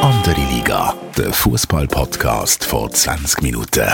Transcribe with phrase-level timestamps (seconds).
[0.00, 3.86] Andere Liga, der Fußball-Podcast vor 20 Minuten.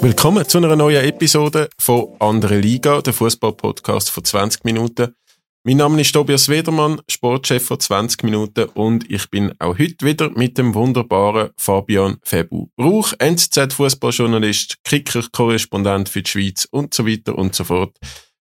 [0.00, 5.16] Willkommen zu einer neuen Episode von Andere Liga, der Fußball-Podcast vor 20 Minuten.
[5.62, 10.30] Mein Name ist Tobias Wedermann, Sportchef von 20 Minuten und ich bin auch heute wieder
[10.30, 17.54] mit dem wunderbaren Fabian Febu Rauch, NZZ-Fußballjournalist, Kicker-Korrespondent für die Schweiz und so weiter und
[17.54, 17.94] so fort.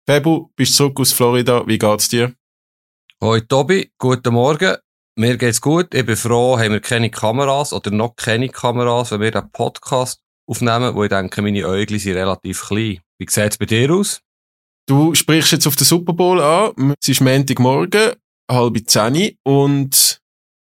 [0.06, 2.34] Febu, bist zurück aus Florida, wie geht's dir?
[3.20, 4.76] Hoi Tobi, guten Morgen.
[5.16, 5.92] Mir geht's gut.
[5.94, 10.22] Ich bin froh, haben wir keine Kameras oder noch keine Kameras, wenn wir den Podcast
[10.46, 13.00] aufnehmen, wo ich denke, meine Äugel sind relativ klein.
[13.18, 14.22] Wie sieht's bei dir aus?
[14.88, 16.94] Du sprichst jetzt auf den Super Bowl an.
[16.98, 18.12] Es ist Montagmorgen,
[18.50, 20.18] halb zehn und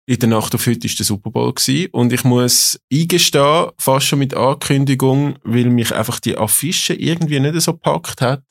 [0.06, 1.88] in der Nacht auf heute war der Super Bowl gewesen.
[1.92, 7.58] Und ich muss eingestehen, fast schon mit Ankündigung, weil mich einfach die Affische irgendwie nicht
[7.62, 8.42] so gepackt hat,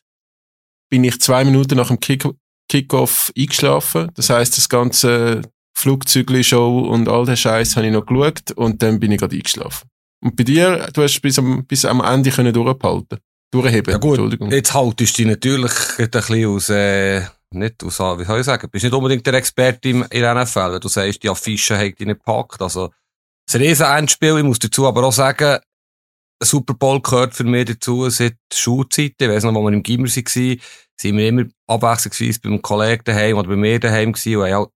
[0.90, 2.28] bin ich zwei Minuten nach dem Kick
[2.68, 4.10] Kickoff eingeschlafen.
[4.16, 5.44] Das heißt, das ganze
[5.78, 9.88] Flugzeugli-Show und all der Scheiß habe ich noch geschaut und dann bin ich gerade eingeschlafen.
[10.24, 13.20] Und bei dir, du hast bis am, bis am Ende können durchhalten
[13.52, 13.92] durchheben.
[13.92, 18.40] Ja gut, jetzt haltest du dich natürlich ein bisschen aus, äh, nicht aus, wie soll
[18.40, 21.78] ich sagen, bist nicht unbedingt der Experte in der NFL, wenn du sagst, die Affische
[21.78, 22.62] hat dich nicht gepackt.
[22.62, 22.92] Also,
[23.52, 25.60] ein riesen Endspiel, ich muss dazu aber auch sagen,
[26.42, 29.16] Super Bowl gehört für mich dazu seit Schulzeiten.
[29.20, 30.60] Ich weiss noch, wo wir im Gimmer waren,
[31.00, 34.70] sind wir immer abwechslungsweise beim Kollegen daheim oder bei mir daheim gewesen und haben halt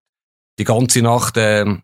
[0.59, 1.83] die ganze Nacht, ähm,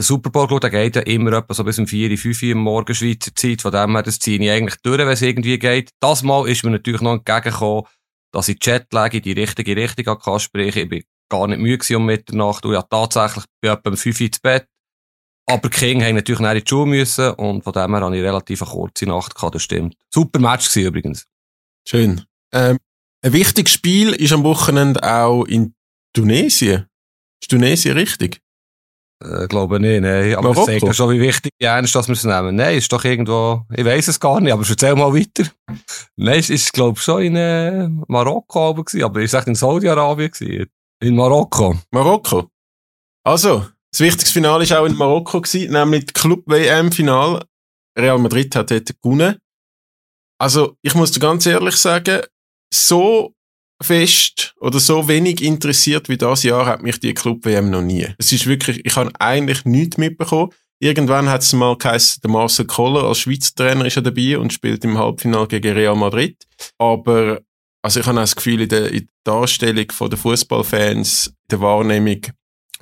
[0.00, 2.94] der Super Bowl, der geht ja immer etwa so bis um 4, 5 Uhr morgen
[2.94, 3.60] Schweizer Zeit.
[3.60, 5.90] Von dem her, das ziehe ich eigentlich durch, wenn es irgendwie geht.
[6.00, 7.84] Das Mal ist mir natürlich noch entgegengekommen,
[8.32, 10.84] dass ich Jetlag in die richtige Richtung kann sprechen.
[10.84, 14.26] Ich bin gar nicht müde um Mitternacht und ja tatsächlich bei etwa um 5 Uhr
[14.26, 14.66] ins Bett.
[15.46, 18.22] Aber King haben natürlich nicht in die Schuhe müssen und von dem her hatte ich
[18.22, 19.96] relativ eine kurze Nacht gehabt, das stimmt.
[20.08, 21.26] Super Match gewesen übrigens.
[21.86, 22.24] Schön.
[22.52, 22.78] Ähm,
[23.22, 25.74] ein wichtiges Spiel ist am Wochenende auch in
[26.14, 26.86] Tunesien.
[27.42, 28.40] Ist Tunesien richtig?
[29.22, 30.34] Äh, glaube nicht, nein.
[30.34, 32.56] Aber das zeigt ja schon, wie wichtig, wie ernst dass wir es nehmen.
[32.56, 35.50] Nein, ist doch irgendwo, ich weiß es gar nicht, aber erzähl mal weiter.
[36.16, 39.54] Nein, es ist, glaube ich, schon in äh, Marokko aber gewesen, aber ich sag in
[39.54, 40.70] Saudi-Arabien gewesen.
[41.02, 41.76] In Marokko.
[41.90, 42.48] Marokko.
[43.24, 47.44] Also, das wichtigste Finale ist auch in Marokko gewesen, nämlich das Club-WM-Final.
[47.98, 49.36] Real Madrid hat dort gewonnen.
[50.38, 52.22] Also, ich muss dir ganz ehrlich sagen,
[52.72, 53.34] so
[53.82, 58.06] fest oder so wenig interessiert wie das Jahr hat mich die Club-WM noch nie.
[58.18, 60.52] Es ist wirklich, ich habe eigentlich nichts mitbekommen.
[60.78, 64.52] Irgendwann hat es mal geheißen, der Marcel Koller als Schweizer Trainer ist ja dabei und
[64.52, 66.36] spielt im Halbfinale gegen Real Madrid.
[66.78, 67.40] Aber
[67.82, 72.20] also ich habe auch das Gefühl, in der, in der Darstellung der Fußballfans, der Wahrnehmung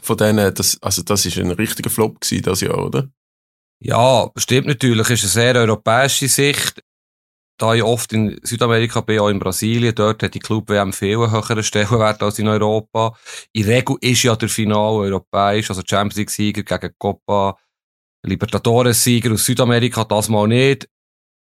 [0.01, 3.09] von denen, das, also das ist ein richtiger Flop gewesen, das Jahr, oder?
[3.81, 6.83] Ja, stimmt natürlich, ist eine sehr europäische Sicht.
[7.59, 11.63] Da ich oft in Südamerika bin, auch in Brasilien, dort hat die Club-WM viel höheren
[11.65, 13.17] Stellenwert als in Europa.
[13.53, 17.59] In Regel ist ja der Final europäisch, also Champions League-Sieger gegen Copa
[18.25, 20.89] Libertadores-Sieger aus Südamerika, das mal nicht.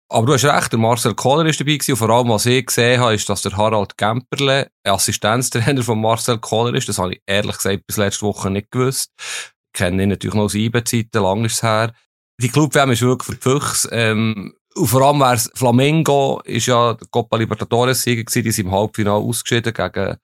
[0.08, 2.66] Aber du hast recht, der Marcel Kohler ist dabei gewesen, und vor allem, was ich
[2.66, 6.88] gesehen habe, ist, dass der Harald Gemperle Assistenztrainer von Marcel Kohler ist.
[6.88, 9.12] Das habe ich ehrlich gesagt bis letzte Woche nicht gewusst.
[9.18, 11.94] Ich kenne ihn natürlich noch aus IBE-Zeiten, lang ist es her.
[12.40, 13.90] Die Club-WM ist wirklich für die Füchse.
[13.92, 18.72] Ähm, und vor allem wär's Flamengo, ist ja der Copa Libertadores-Sieger gewesen, die sind im
[18.72, 20.18] Halbfinale ausgeschieden gegen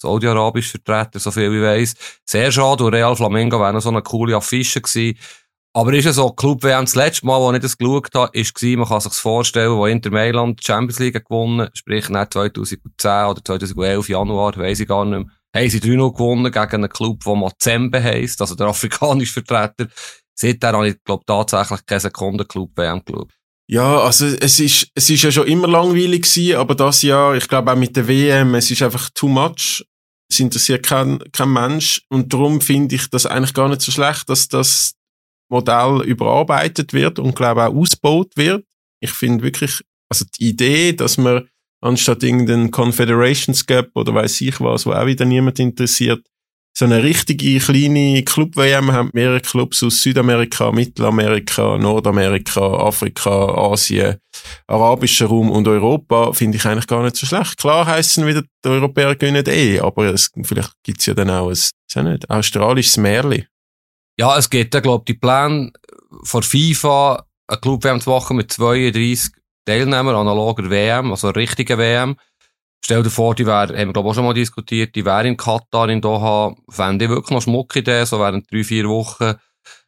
[0.00, 1.94] Saudi-Arabisch Vertreter, so viel ich weiss.
[2.24, 5.18] Sehr schade, und Real Flamengo wäre noch so eine coole Affische gewesen.
[5.74, 8.54] Aber ist ja so, Club WM das letzte Mal, wo ich das geschaut habe, ist
[8.54, 12.80] gewesen, man kann sich's vorstellen, wo Inter Mailand die Champions League gewonnen, sprich nicht 2010
[13.26, 17.22] oder 2011 Januar, weiss ich gar nicht mehr, haben sie 3-0 gewonnen gegen einen Club,
[17.24, 19.88] der Mazembe heisst, also der afrikanische Vertreter.
[20.34, 23.37] Seitdem habe ich, glaube tatsächlich keine Sekunde Club WM geschaut.
[23.70, 27.46] Ja, also es ist, es ist ja schon immer langweilig gewesen, aber das Jahr, ich
[27.48, 29.84] glaube auch mit der WM, es ist einfach too much.
[30.30, 34.28] Es interessiert kein, kein Mensch und darum finde ich das eigentlich gar nicht so schlecht,
[34.28, 34.94] dass das
[35.50, 38.64] Modell überarbeitet wird und glaube auch ausgebaut wird.
[39.00, 41.48] Ich finde wirklich, also die Idee, dass man
[41.82, 46.26] anstatt irgendeinen Confederations Cup oder weiß ich was, wo auch wieder niemand interessiert,
[46.78, 54.18] so eine richtige kleine Club-WM haben mehrere Clubs aus Südamerika, Mittelamerika, Nordamerika, Afrika, Asien,
[54.68, 57.56] arabischer Raum und Europa, finde ich eigentlich gar nicht so schlecht.
[57.56, 61.52] Klar heißen wieder, die Europäer gewinnen eh, aber es, vielleicht gibt's ja dann auch ein,
[61.52, 63.44] ist ja nicht, australisches Märli.
[64.16, 65.72] Ja, es gibt ja, glaube ich, die Pläne
[66.22, 69.32] von FIFA, eine Club-WM zu machen mit 32
[69.64, 72.14] Teilnehmern, analoger WM, also richtiger WM.
[72.84, 75.36] Stell dir vor, die wäre, haben wir glaube auch schon mal diskutiert, die wäre in
[75.36, 79.34] Katar, in Doha, fände ich wirklich noch Schmuckidee, so während drei, vier Wochen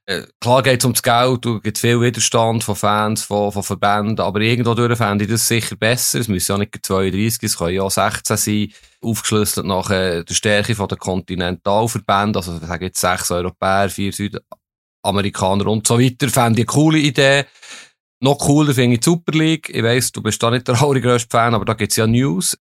[0.07, 4.19] Äh, klar geht es ums Geld, es gibt viel Widerstand von Fans, von, von Verbänden,
[4.19, 6.19] aber irgendwo durch fände ich das sicher besser.
[6.19, 8.73] Es müssen ja nicht 32, es können ja 16 sein,
[9.03, 15.67] aufgeschlüsselt nach äh, der Stärke der Kontinentalverbände, also ich sage jetzt sechs Europäer, vier Südamerikaner
[15.69, 17.45] und so weiter, fände ich eine coole Idee.
[18.21, 19.69] Noch cooler finde ich die Super League.
[19.69, 22.59] Ich weiss, du bist da nicht der allergrößte Fan, aber da gibt's ja News.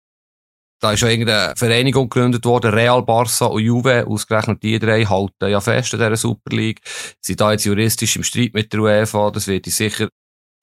[0.79, 5.49] Da ist ja irgendeine Vereinigung gegründet worden, Real, Barca und Juve, ausgerechnet die drei halten
[5.49, 6.81] ja fest an dieser Super League.
[7.19, 10.07] Sie sind da jetzt juristisch im Streit mit der UEFA, das wird ich sicher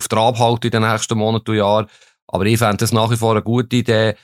[0.00, 1.86] auf Trab halten in den nächsten Monaten und Jahren.
[2.28, 4.14] Aber ich fände das nach wie vor eine gute Idee.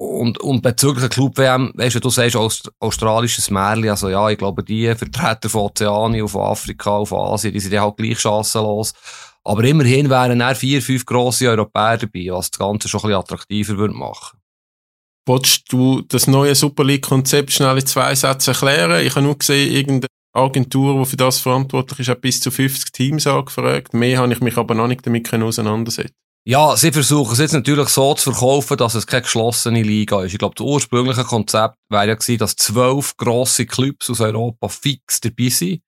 [0.00, 4.38] Und, und bezüglich der Club-WM, weißt du, du sagst Aust australisches Märchen, also ja, ich
[4.38, 8.92] glaube, die Vertreter von Ozeanien, von Afrika, von Asien, die sind ja halt gleich chancenlos.
[9.42, 13.18] Aber immerhin wären eher vier, fünf grosse Europäer dabei, was das Ganze schon ein bisschen
[13.18, 14.37] attraktiver würde machen.
[15.28, 19.04] Wolltest du das neue Super League-Konzept schnell in zwei Sätzen erklären?
[19.04, 22.92] Ich habe nur gesehen, irgendeine Agentur, die für das verantwortlich ist, hat bis zu 50
[22.92, 23.92] Teams angefragt.
[23.92, 26.14] Mehr habe ich mich aber noch nicht damit auseinandersetzen
[26.48, 30.32] ja, sie versuchen es jetzt natürlich so zu verkaufen, dass es keine geschlossene Liga ist.
[30.32, 35.20] Ich glaube, das ursprüngliche Konzept wäre ja gewesen, dass zwölf grosse Clubs aus Europa fix
[35.20, 35.82] dabei sind.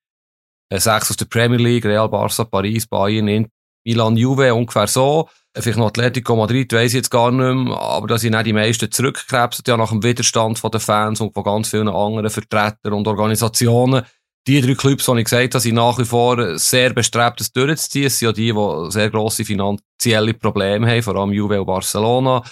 [0.70, 3.48] Äh, sechs aus der Premier League, Real, Barca, Paris, Bayern,
[3.84, 5.28] Milan, Juve, ungefähr so.
[5.56, 8.52] Vielleicht noch Atletico Madrid, weiss ich jetzt gar nicht mehr, aber da sind auch die
[8.52, 13.08] meisten zurückgekrebst, ja nach dem Widerstand der Fans und von ganz vielen anderen Vertretern und
[13.08, 14.02] Organisationen.
[14.46, 18.06] Die drei Clubs, die ich gesagt habe, sind nach wie vor sehr bestrebt, das durchzuziehen.
[18.06, 22.42] Es sind ja die, die sehr grosse finanzielle Probleme haben, vor allem Juve und Barcelona.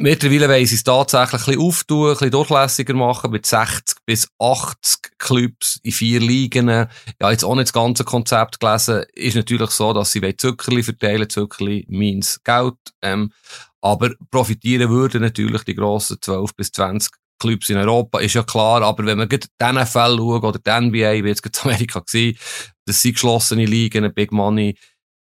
[0.00, 4.28] Mittlerweile wollen sie es tatsächlich ein bisschen auftun, ein bisschen durchlässiger machen, mit 60 bis
[4.38, 6.68] 80 Clubs in vier Ligen.
[6.68, 6.88] Ja,
[7.32, 9.02] jetzt auch nicht das ganze Konzept gelesen.
[9.14, 12.76] Ist natürlich so, dass sie Zuckerli verteilen, Zuckerli means Geld.
[13.02, 13.32] Ähm,
[13.80, 17.10] aber profitieren würden natürlich die grossen 12 bis 20
[17.40, 18.82] Clubs in Europa, ist ja klar.
[18.82, 22.32] Aber wenn man diesen Fall schaut, oder die NBA, wie jetzt in Amerika war,
[22.86, 24.76] das sind geschlossene Ligen, Big Money,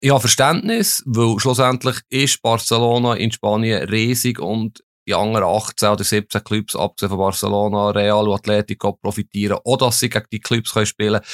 [0.03, 6.03] ich habe Verständnis, weil schlussendlich ist Barcelona in Spanien riesig und die anderen 18 oder
[6.03, 10.71] 17 Clubs, abgesehen von Barcelona, Real und Atletico, profitieren auch, dass sie gegen die Clubs
[10.89, 11.25] spielen können.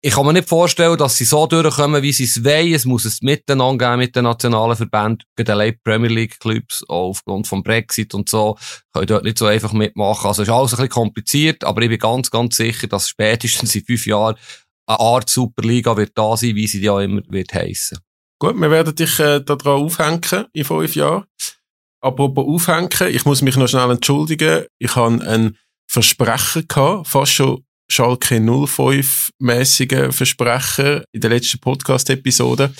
[0.00, 2.74] Ich kann mir nicht vorstellen, dass sie so durchkommen, wie sie es wollen.
[2.74, 5.24] Es muss es miteinander geben mit den nationalen Verbänden.
[5.34, 8.56] Gerade Premier League Clubs, auch aufgrund vom Brexit und so,
[8.92, 10.28] können dort nicht so einfach mitmachen.
[10.28, 13.74] Also es ist alles ein bisschen kompliziert, aber ich bin ganz, ganz sicher, dass spätestens
[13.74, 14.36] in fünf Jahren
[14.86, 17.98] eine Art Superliga wird da sein, wie sie ja immer wird heissen.
[18.38, 21.24] Gut, wir werden dich äh, daran aufhängen in fünf Jahren.
[22.00, 24.66] Apropos aufhängen, ich muss mich noch schnell entschuldigen.
[24.78, 32.74] Ich habe einen Versprecher gehabt, fast schon Schalke 05-mäßigen Versprecher in der letzten Podcast-Episode.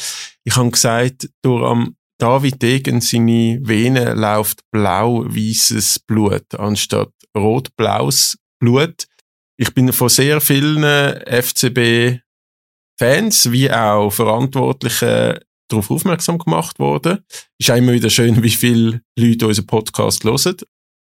[0.44, 9.06] Ich habe gesagt, durch am David Degen seine Vene läuft blau-weißes Blut anstatt rot-blaues Blut.
[9.66, 10.84] Ich bin von sehr vielen
[11.24, 12.20] FCB
[12.98, 15.38] Fans wie auch Verantwortlichen
[15.68, 17.24] darauf aufmerksam gemacht worden.
[17.58, 20.56] Ist auch immer wieder schön, wie viele Leute unseren Podcast hören,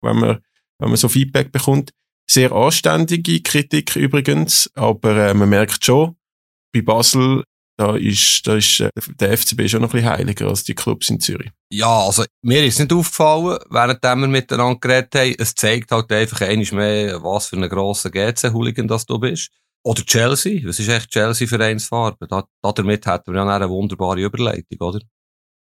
[0.03, 0.41] wenn man,
[0.79, 1.95] wenn man so Feedback bekommt.
[2.31, 6.17] Sehr anständige Kritik übrigens, aber äh, man merkt schon,
[6.75, 7.45] bei Basel,
[7.81, 11.09] da ist, da ist äh, der FCB schon noch ein bisschen heiliger als die Clubs
[11.09, 11.51] in Zürich.
[11.73, 15.35] Ja, also mir ist nicht aufgefallen, während wir miteinander geredet haben.
[15.39, 19.51] Es zeigt halt einfach einmal mehr, was für ein grosser GC-Hooligan das du bist.
[19.83, 20.61] Oder Chelsea.
[20.67, 22.27] Was ist echt Chelsea-Vereinsfarbe?
[22.29, 25.01] Da, damit hätten wir ja eine wunderbare Überleitung, oder?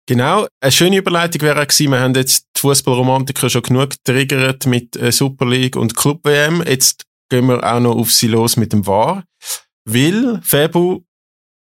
[0.08, 0.46] Genau.
[0.60, 4.96] Eine schöne Überleitung wäre auch gewesen, wir haben jetzt die Fußballromantiker schon genug getriggert mit
[4.96, 6.62] äh, Super League und Club WM.
[6.66, 9.24] Jetzt gehen wir auch noch auf sie los mit dem VAR.
[9.84, 11.02] Weil, Fabu,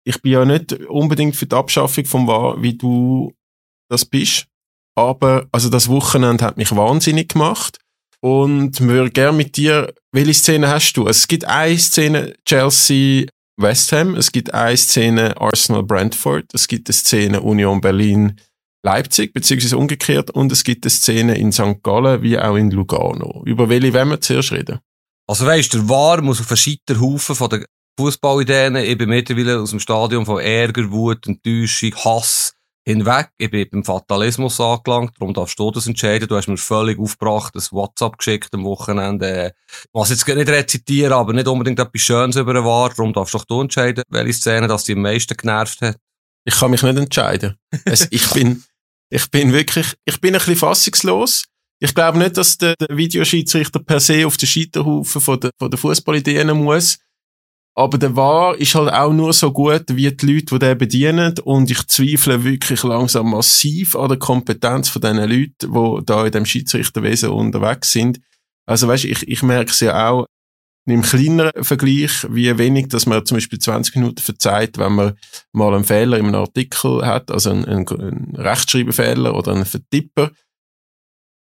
[0.05, 3.33] ich bin ja nicht unbedingt für die Abschaffung vom VAR, wie du
[3.89, 4.45] das bist.
[4.95, 7.79] Aber, also das Wochenende hat mich wahnsinnig gemacht
[8.21, 11.07] und würde gerne mit dir, welche Szene hast du?
[11.07, 13.25] Es gibt eine Szene Chelsea
[13.57, 18.39] West Ham, es gibt eine Szene Arsenal Brentford, es gibt eine Szene Union Berlin
[18.83, 21.81] Leipzig, beziehungsweise umgekehrt, und es gibt eine Szene in St.
[21.81, 23.41] Gallen wie auch in Lugano.
[23.45, 24.79] Über welche wollen wir zuerst reden?
[25.27, 27.65] Also weißt der War muss auf einen Scheiterhaufen von der
[27.97, 33.29] Fußballideen, ich bin mittlerweile aus dem Stadion von Ärger, Wut, Enttäuschung, Hass, hinweg.
[33.37, 36.27] Ich bin beim Fatalismus angelangt, darum darfst du das entscheiden.
[36.27, 39.53] Du hast mir völlig aufgebracht, ein WhatsApp geschickt am Wochenende.
[39.91, 42.89] Muss jetzt nicht rezitieren, aber nicht unbedingt etwas Schönes über eine Wahr.
[42.95, 45.97] Darum darfst doch du entscheiden, welche Szene das dich am meisten genervt hat.
[46.45, 47.57] Ich kann mich nicht entscheiden.
[47.85, 48.63] es, ich bin,
[49.09, 51.45] ich bin wirklich, ich bin ein bisschen fassungslos.
[51.79, 55.71] Ich glaube nicht, dass der, der Videoschiedsrichter per se auf den Scheiterhaufen von der, von
[55.71, 56.99] der Fußballideen muss.
[57.77, 61.35] Aber der War ist halt auch nur so gut wie die Leute, die den bedienen.
[61.43, 66.31] Und ich zweifle wirklich langsam massiv an der Kompetenz von diesen Leuten, die da in
[66.31, 68.21] dem Schiedsrichterwesen unterwegs sind.
[68.65, 70.25] Also weißt, ich, ich merke es ja auch,
[70.87, 75.17] im kleineren Vergleich, wie wenig, dass man zum Beispiel 20 Minuten verzeiht, wenn man
[75.51, 80.31] mal einen Fehler in einem Artikel hat, also einen, einen, einen Rechtschreibfehler oder einen Vertipper.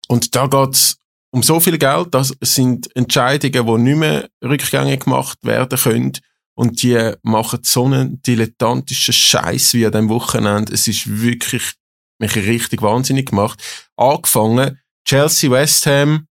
[0.08, 0.96] Und da geht's
[1.34, 6.12] um so viel Geld, das sind Entscheidungen, die nicht mehr rückgängig gemacht werden können.
[6.56, 10.72] Und die machen so einen dilettantischen Scheiß wie an dem Wochenende.
[10.72, 11.72] Es ist wirklich
[12.20, 13.60] mich richtig wahnsinnig gemacht.
[13.96, 16.28] Angefangen, Chelsea West Ham,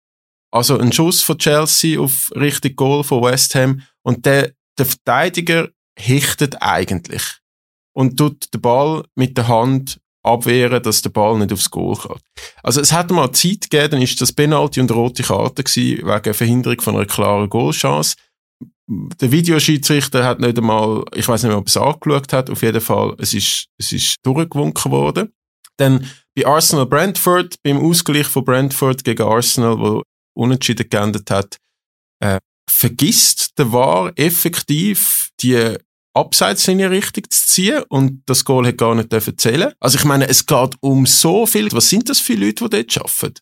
[0.51, 5.69] also ein Schuss von Chelsea auf richtig Goal von West Ham und der, der Verteidiger
[5.95, 7.21] hichtet eigentlich
[7.93, 12.21] und tut den Ball mit der Hand abwehren, dass der Ball nicht aufs Goal kommt.
[12.63, 16.33] Also es hat mal Zeit gegeben, dann ist das Penalty und rote Karte gewesen, wegen
[16.33, 18.15] Verhinderung von einer klaren Goalchance.
[18.87, 22.61] Der Videoschiedsrichter hat nicht einmal, ich weiß nicht mehr, ob er es angeschaut hat, auf
[22.61, 25.33] jeden Fall, es ist, es ist durchgewunken worden.
[25.77, 30.03] Dann bei Arsenal Brentford, beim Ausgleich von Brentford gegen Arsenal, wo
[30.35, 31.57] unentschieden geendet hat,
[32.19, 35.77] äh, vergisst der War effektiv die
[36.17, 39.73] Abseitslinie richtig zu ziehen und das Goal hat gar nicht erzählen.
[39.79, 41.71] Also ich meine, es geht um so viel.
[41.71, 43.39] Was sind das für Leute, die dort arbeiten?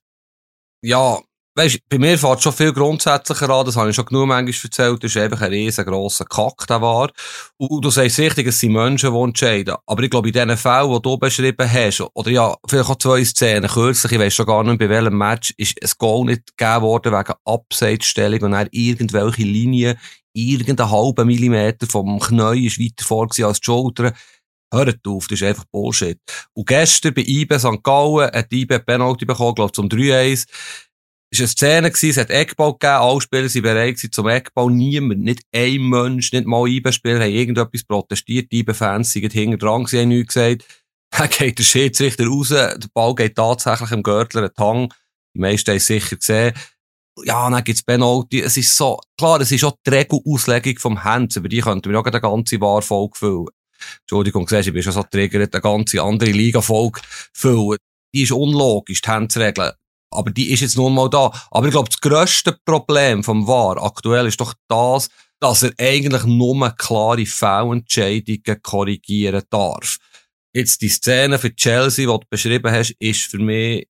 [0.81, 1.19] Ja,
[1.55, 5.03] weißt, bei mir fährt schon viel grundsätzlicher an, das habe ich schon genug manchmal erzählt,
[5.03, 7.09] das ist einfach ein riesengroßer Kack, der war.
[7.57, 9.75] Und du sagst richtig, es sind Menschen, die entscheiden.
[9.85, 13.23] Aber ich glaube, in diesen Fällen, die du beschrieben hast, oder ja, vielleicht auch zwei
[13.23, 16.81] Szenen, kürzlich, ich weiss schon gar nicht, bei welchem Match, ist ein Goal nicht gegeben
[16.81, 19.97] worden wegen Abseitsstellung und dann irgendwelche Linien,
[20.35, 24.13] irgendeinen halben Millimeter vom Knie ist weiter vor als die Schulter.
[24.73, 26.19] Hört auf, das ist einfach Bullshit.
[26.53, 27.83] Und gestern bei IBE St.
[27.83, 30.47] Gallen hat IBE Penalty bekommen, glaube zum 3-1
[31.31, 34.71] es war eine Szene, gewesen, es hat Eckball gegeben, alle Spieler sind bereit zum Eckball,
[34.71, 39.85] niemand, nicht ein Mensch, nicht mal IBE-Spieler haben irgendetwas protestiert, die IBE-Fans sind hinter dran,
[39.85, 40.65] sie haben nichts gesagt.
[41.11, 44.93] Dann geht der Schiedsrichter raus, der Ball geht tatsächlich im Gürtel einen Hang,
[45.33, 46.53] die meisten haben es sicher gesehen.
[47.23, 48.41] Ja, dann gibt's Penalty.
[48.41, 51.99] Es ist so, klar, es ist auch die Regelauslegung vom Hands, über die könnten wir
[51.99, 53.47] auch eine ganze Wahrfolge füllen.
[54.01, 57.01] Entschuldigung, siehst, ich bin schon so triggert, eine ganze andere Liga-Folge
[57.33, 57.77] füllen.
[58.13, 59.71] Die ist unlogisch, die Handsregeln
[60.15, 61.31] aber die ist jetzt nun mal da.
[61.51, 66.23] Aber ich glaube, das grösste Problem vom VAR aktuell ist doch das, dass er eigentlich
[66.23, 69.97] nur klare Fehlentscheidungen korrigieren darf.
[70.53, 73.87] Jetzt die Szene für Chelsea, die du beschrieben hast, ist für mich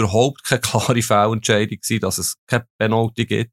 [0.00, 3.52] überhaupt keine klare Fehlentscheidung gewesen, dass es keine Penalty gibt.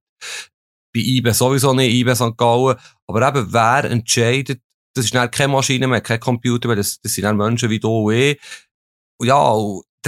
[0.94, 2.38] Bei IBE sowieso nicht, IBE St.
[2.38, 2.78] Gallen.
[3.08, 4.62] Aber eben, wer entscheidet,
[4.96, 8.14] das ist keine Maschine mehr, kein Computer mehr, das, das sind Menschen wie du und
[8.14, 8.40] ich.
[9.22, 9.54] Ja,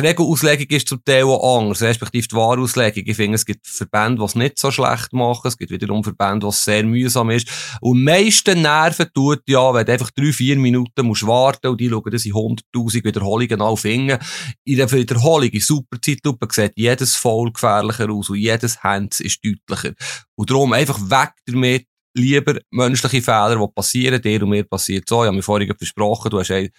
[0.01, 3.03] die Regelauslegung ist zum Teil auch anders, respektive die Wahrauslegung.
[3.06, 5.48] Ich finde, es gibt Verbände, die es nicht so schlecht machen.
[5.48, 7.48] Es gibt wiederum Verbände, wo es sehr mühsam ist.
[7.82, 11.89] Und meisten Nerven tut ja, wenn du einfach drei, vier Minuten musst warten und die
[11.89, 14.18] schauen das in 100.000 Wiederholungen auf In
[14.65, 19.94] der Wiederholung, in Superzeitlupe, sieht jedes Foul gefährlicher aus und jedes Hands ist deutlicher.
[20.36, 25.24] Und darum einfach weg damit, lieber menschliche Fehler, die passieren, dir und mir passiert so.
[25.24, 26.70] Ich habe mir vorhin versprochen, du hast ein,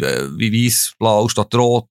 [0.00, 1.88] äh, wie weiß, blau statt rot,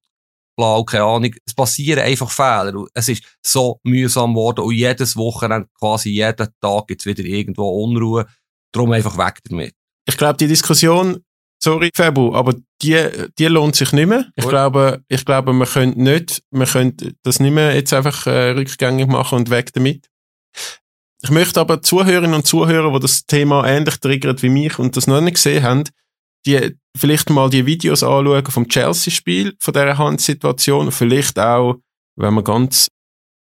[0.56, 1.34] blau, keine Ahnung.
[1.46, 2.84] Es passieren einfach Fehler.
[2.94, 7.84] Es ist so mühsam geworden und jedes Wochenende, quasi jeden Tag gibt es wieder irgendwo
[7.84, 8.26] Unruhe.
[8.72, 9.74] Darum einfach weg damit.
[10.06, 11.22] Ich glaube, die Diskussion,
[11.62, 14.26] sorry, Fabu, aber die, die lohnt sich nicht mehr.
[14.34, 18.50] Ich glaube, ich glaube, man könnte nicht, man könnte das nicht mehr jetzt einfach äh,
[18.50, 20.08] rückgängig machen und weg damit.
[21.22, 25.06] Ich möchte aber Zuhörerinnen und Zuhörer, die das Thema ähnlich triggert wie mich und das
[25.06, 25.84] noch nicht gesehen haben,
[26.46, 30.92] die vielleicht mal die Videos anschauen vom Chelsea-Spiel, von dieser Handsituation.
[30.92, 31.76] Vielleicht auch,
[32.16, 32.88] wenn man ganz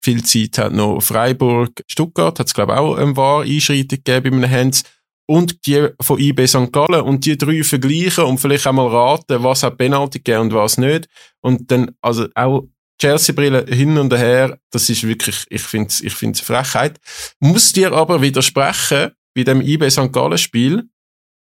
[0.04, 4.40] viel Zeit hat, noch Freiburg, Stuttgart, hat es glaube ich auch eine wahre Einschreitung gegeben
[4.40, 4.82] bei einem Hands.
[5.26, 6.72] Und die von IB St.
[6.72, 10.54] Gallen und die drei vergleichen und vielleicht auch mal raten, was hat Penalty gegeben und
[10.54, 11.08] was nicht.
[11.40, 12.66] Und dann, also auch
[13.00, 17.00] Chelsea-Brille hin und her, das ist wirklich, ich finde es ich find's Frechheit.
[17.38, 20.12] Muss dir aber widersprechen, bei dem IB St.
[20.12, 20.88] Gallen-Spiel,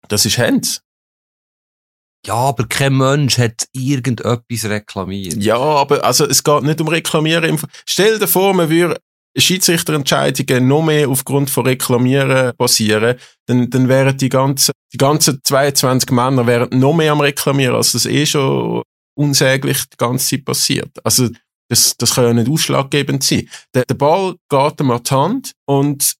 [0.09, 0.84] das ist Hands.
[2.27, 5.37] Ja, aber kein Mensch hat irgendetwas reklamiert.
[5.43, 7.61] Ja, aber also es geht nicht um Reklamieren.
[7.87, 8.99] Stell dir vor, man würde
[9.37, 13.17] Schiedsrichterentscheidungen noch mehr aufgrund von Reklamieren basieren,
[13.47, 17.93] dann, dann wären die ganzen, die ganzen 22 Männer wären noch mehr am Reklamieren, als
[17.93, 18.83] das eh schon
[19.17, 20.91] unsäglich die ganze Zeit passiert.
[21.05, 21.29] Also,
[21.69, 23.49] das, das kann ja nicht ausschlaggebend sein.
[23.75, 26.15] Der, der Ball geht ihm an die Hand und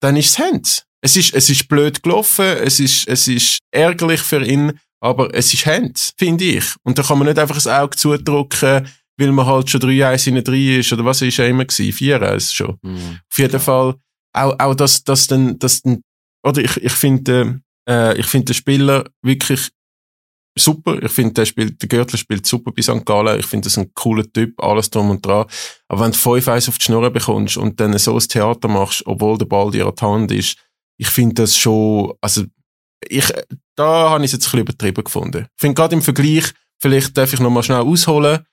[0.00, 0.84] dann ist es Hand.
[1.02, 5.52] Es ist, es ist blöd gelaufen, es ist, es ist ärgerlich für ihn, aber es
[5.52, 6.64] ist Hand, finde ich.
[6.82, 10.44] Und da kann man nicht einfach das Auge zudrücken, weil man halt schon 3-1 in
[10.44, 11.92] 3 ist, oder was ist ja immer gewesen?
[11.92, 12.78] 4-1 schon.
[12.82, 13.20] Mhm.
[13.30, 13.60] Auf jeden.
[13.60, 13.94] Fall,
[14.32, 16.02] auch, auch dass, dass dann, dass dann,
[16.42, 19.70] oder ich, ich finde, äh, ich finde den Spieler wirklich
[20.58, 21.02] super.
[21.02, 23.04] Ich finde, der spielt, der Gürtler spielt super bei St.
[23.04, 23.38] Gallen.
[23.38, 25.46] Ich finde, das ist ein cooler Typ, alles drum und dran.
[25.88, 29.06] Aber wenn du 5 Eis auf die Schnur bekommst und dann so ein Theater machst,
[29.06, 30.56] obwohl der Ball dir an die Hand ist,
[30.98, 32.44] ich finde das schon, also,
[33.08, 33.32] ich,
[33.76, 35.46] da habe ich es jetzt ein bisschen übertrieben gefunden.
[35.54, 38.46] Ich finde gerade im Vergleich, vielleicht darf ich nochmal schnell ausholen,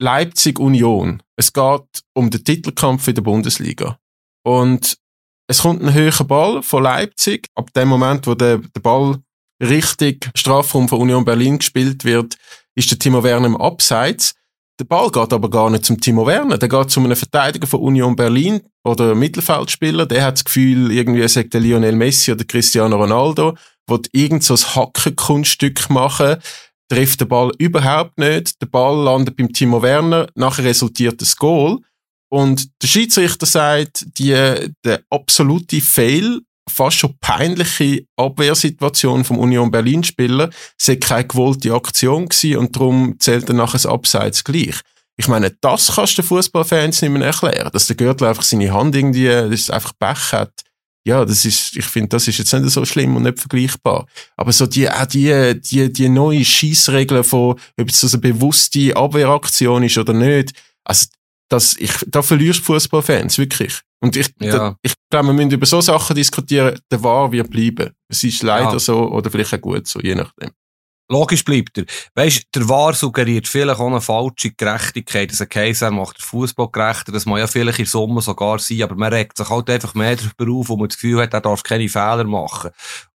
[0.00, 1.22] Leipzig Union.
[1.36, 3.98] Es geht um den Titelkampf in der Bundesliga.
[4.44, 4.98] Und
[5.48, 7.48] es kommt ein höherer Ball von Leipzig.
[7.54, 9.18] Ab dem Moment, wo der, der Ball
[9.62, 12.36] richtig Strafraum von Union Berlin gespielt wird,
[12.74, 14.34] ist der Timo Werner im Abseits.
[14.80, 16.58] Der Ball geht aber gar nicht zum Timo Werner.
[16.58, 20.06] Der geht zu einem Verteidiger von Union Berlin oder Mittelfeldspieler.
[20.06, 24.54] Der hat das Gefühl, irgendwie sagt der Lionel Messi oder Cristiano Ronaldo, wird irgend so
[24.54, 26.36] ein Hackenkunststück machen,
[26.88, 28.60] trifft den Ball überhaupt nicht.
[28.60, 30.26] Der Ball landet beim Timo Werner.
[30.34, 31.78] Nachher resultiert das Goal.
[32.30, 34.32] Und der Schiedsrichter sagt, die,
[34.84, 42.28] der absolute Fail fast schon peinliche Abwehrsituation vom Union Berlin Spieler sei keine gewollte Aktion
[42.56, 44.76] und darum zählt dann nachher das Abseits gleich.
[45.16, 48.96] Ich meine, das kannst du Fußballfans nicht mehr erklären, dass der Gürtel einfach seine Hand
[48.96, 50.52] irgendwie, das einfach Pech hat.
[51.04, 54.06] Ja, das ist, ich finde, das ist jetzt nicht so schlimm und nicht vergleichbar.
[54.36, 58.96] Aber so die, auch die, die, die neue Schießregeln von, ob es so eine bewusste
[58.96, 60.52] Abwehraktion ist oder nicht,
[60.84, 61.06] also,
[61.52, 63.80] das, ich, da verlierst du Fußballfans, wirklich.
[64.00, 64.50] Und ich, ja.
[64.50, 66.78] da, ich glaube, wir müssen über so Sachen diskutieren.
[66.90, 67.90] Der Wahr wird bleiben.
[68.08, 68.78] Es ist leider ja.
[68.78, 70.50] so oder vielleicht auch gut so, je nachdem.
[71.10, 71.84] Logisch bleibt er.
[72.14, 75.30] Weißt, der Wahr suggeriert vielleicht auch eine falsche Gerechtigkeit.
[75.30, 77.12] Dass ein Kaiser macht den Fußball gerechter.
[77.12, 78.82] Das mag ja vielleicht in Sommer sogar sein.
[78.82, 81.42] Aber man regt sich halt einfach mehr darüber auf, wo man das Gefühl hat, er
[81.42, 82.70] darf keine Fehler machen.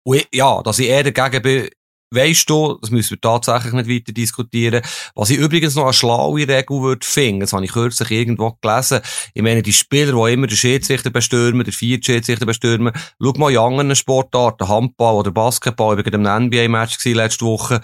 [0.02, 1.68] Und ich, ja, dass ich eher dagegen bin,
[2.14, 4.82] Weißt du, das müssen wir tatsächlich nicht weiter diskutieren.
[5.14, 9.00] Was ich übrigens noch eine schlaue Regel würde finden, das habe ich kürzlich irgendwo gelesen.
[9.34, 13.50] Ich meine, die Spieler, die immer den Schiedsrichter bestürmen, der vier Schiedsrichter bestürmen, schau mal
[13.50, 17.80] in anderen Sportarten, Handball oder Basketball, ich war einem NBA-Match letzte Woche,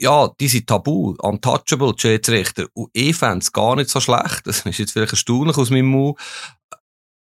[0.00, 2.66] ja, die sind tabu, untouchable, die Schiedsrichter.
[2.74, 4.46] Und ich fände es gar nicht so schlecht.
[4.46, 6.18] Das ist jetzt vielleicht erstaunlich aus meinem Mund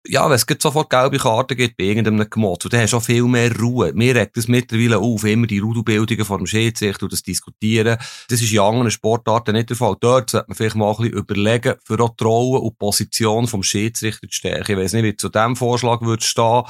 [0.06, 3.23] ja, wenn es sofort gelbe Karten gibt bei irgendeinem Gemotz, dann hast du auch viel
[3.25, 3.92] mehr Ruhe.
[3.94, 7.99] Mir regt das mittlerweile auf, immer die Rudelbildungen vor dem Schiedsrichter und das Diskutieren.
[8.28, 9.97] Das ist in anderen Sportarten nicht der Fall.
[10.00, 13.62] Dort sollte man vielleicht mal ein bisschen überlegen, für auch die Rolle und Position vom
[13.62, 14.73] Schiedsrichter zu stärken.
[14.73, 16.65] Ich weiß nicht, wie zu diesem Vorschlag würde stehen,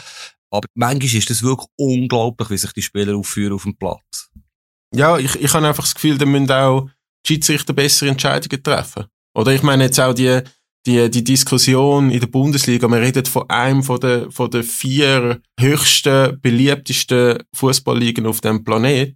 [0.51, 4.31] aber manchmal ist das wirklich unglaublich, wie sich die Spieler aufführen auf dem Platz.
[4.95, 6.91] Ja, ich, ich habe einfach das Gefühl, da müssen auch
[7.25, 9.07] die Schiedsrichter bessere Entscheidungen treffen.
[9.35, 10.43] Oder ich meine jetzt auch die,
[10.87, 15.41] die, die Diskussion in der Bundesliga, wir reden von einem von der, von der vier
[15.59, 19.15] höchsten, beliebtesten Fußballligen auf dem Planet.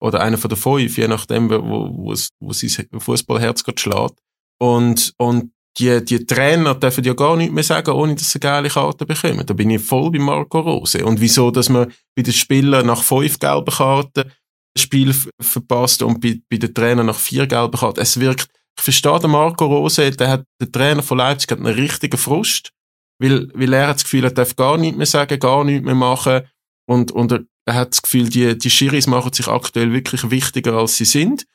[0.00, 4.14] Oder einer von der fünf, je nachdem, wo, wo, wo sein Fußballherz gerade schlägt.
[4.60, 8.68] Und, und die, die Trainer dürfen ja gar nichts mehr sagen, ohne dass sie geile
[8.68, 9.46] Karten bekommen.
[9.46, 11.04] Da bin ich voll bei Marco Rose.
[11.04, 14.30] Und wieso, dass man bei den Spielern nach fünf gelben Karten
[14.76, 18.00] Spiel verpasst und bei, bei den Trainern nach vier gelben Karten.
[18.00, 21.74] Es wirkt, ich verstehe den Marco Rose, der hat, der Trainer von Leipzig hat einen
[21.74, 22.72] richtigen Frust,
[23.18, 25.94] weil, weil er hat das Gefühl, er darf gar nichts mehr sagen, gar nichts mehr
[25.94, 26.42] machen
[26.86, 27.32] und, und
[27.64, 31.46] er, hat das Gefühl, die, die Schiris machen sich aktuell wirklich wichtiger, als sie sind.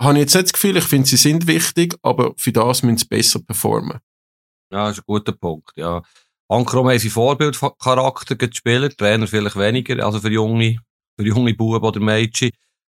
[0.00, 2.98] Habe ich jetzt nicht das Gefühl, ich finde, sie sind wichtig, aber für das müssen
[2.98, 3.98] sie besser performen.
[4.72, 6.02] Ja, das ist ein guter Punkt, ja.
[6.48, 10.78] Ankrom haben sie Vorbildcharakter gespielt, Trainer vielleicht weniger, also für junge,
[11.18, 12.50] für junge Buben oder Mädchen.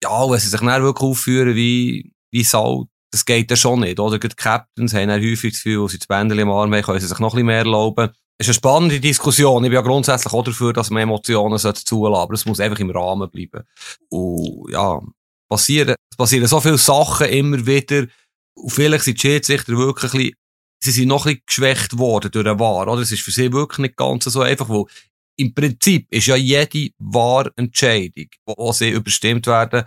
[0.03, 4.01] Ja, wenn sie sich dann wirklich aufführen wie, wie Salz, das geht ja schon nicht,
[4.01, 4.19] oder?
[4.19, 7.07] Die Captains haben dann häufig das Gefühl, sie das Bändchen im Arm haben, können sie
[7.07, 8.11] sich noch ein bisschen mehr erlauben.
[8.39, 9.65] Es ist eine spannende Diskussion.
[9.65, 12.91] Ich bin ja grundsätzlich auch dafür, dass man Emotionen zulassen aber es muss einfach im
[12.91, 13.65] Rahmen bleiben.
[14.11, 15.01] Und ja,
[15.49, 18.07] passieren, passieren so viele Sachen immer wieder.
[18.55, 20.35] Und vielleicht sind die Schiedsrichter wirklich ein bisschen,
[20.81, 23.03] sie sind noch ein bisschen geschwächt worden durch den Wahr, oder?
[23.03, 24.85] Es ist für sie wirklich nicht ganz so einfach, weil
[25.37, 29.85] im Prinzip ist ja jede Wahrentscheidung, wo sie überstimmt werden,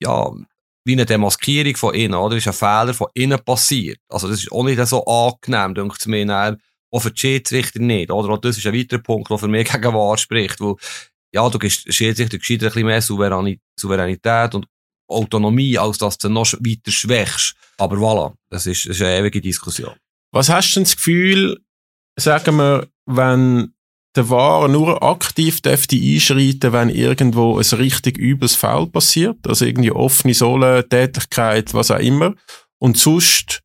[0.00, 0.30] ja,
[0.84, 2.36] wie eine Demaskierung von innen, oder?
[2.36, 3.98] Ist ein Fehler von innen passiert.
[4.08, 7.80] Also, das ist auch nicht so angenehm, denke ich mir, dann, auch für die Schiedsrichter
[7.80, 8.34] nicht, oder?
[8.34, 10.74] Und das ist ein weiterer Punkt, der für mich gegen Wahr spricht, weil,
[11.32, 12.86] ja, du gibst Schiedsrichter gescheiter ein bisschen
[13.20, 14.66] mehr Souveränität und
[15.08, 17.54] Autonomie, als dass du noch weiter schwächst.
[17.78, 19.94] Aber voilà, das ist, das ist eine ewige Diskussion.
[20.32, 21.60] Was hast du denn das Gefühl,
[22.16, 23.73] sagen wir, wenn
[24.16, 29.90] der Wahrer nur aktiv dürfte einschreiten, wenn irgendwo ein richtig übles Foul passiert, also irgendwie
[29.90, 32.34] offene Sohle, Tätigkeit, was auch immer.
[32.78, 33.60] Und sonst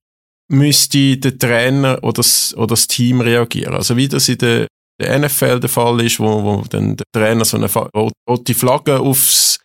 [0.49, 3.75] müsste der Trainer oder das, oder das Team reagieren.
[3.75, 4.67] Also wie das in der,
[4.99, 7.69] der NFL der Fall ist, wo, wo dann der Trainer so eine
[8.27, 9.59] rote Flagge aufs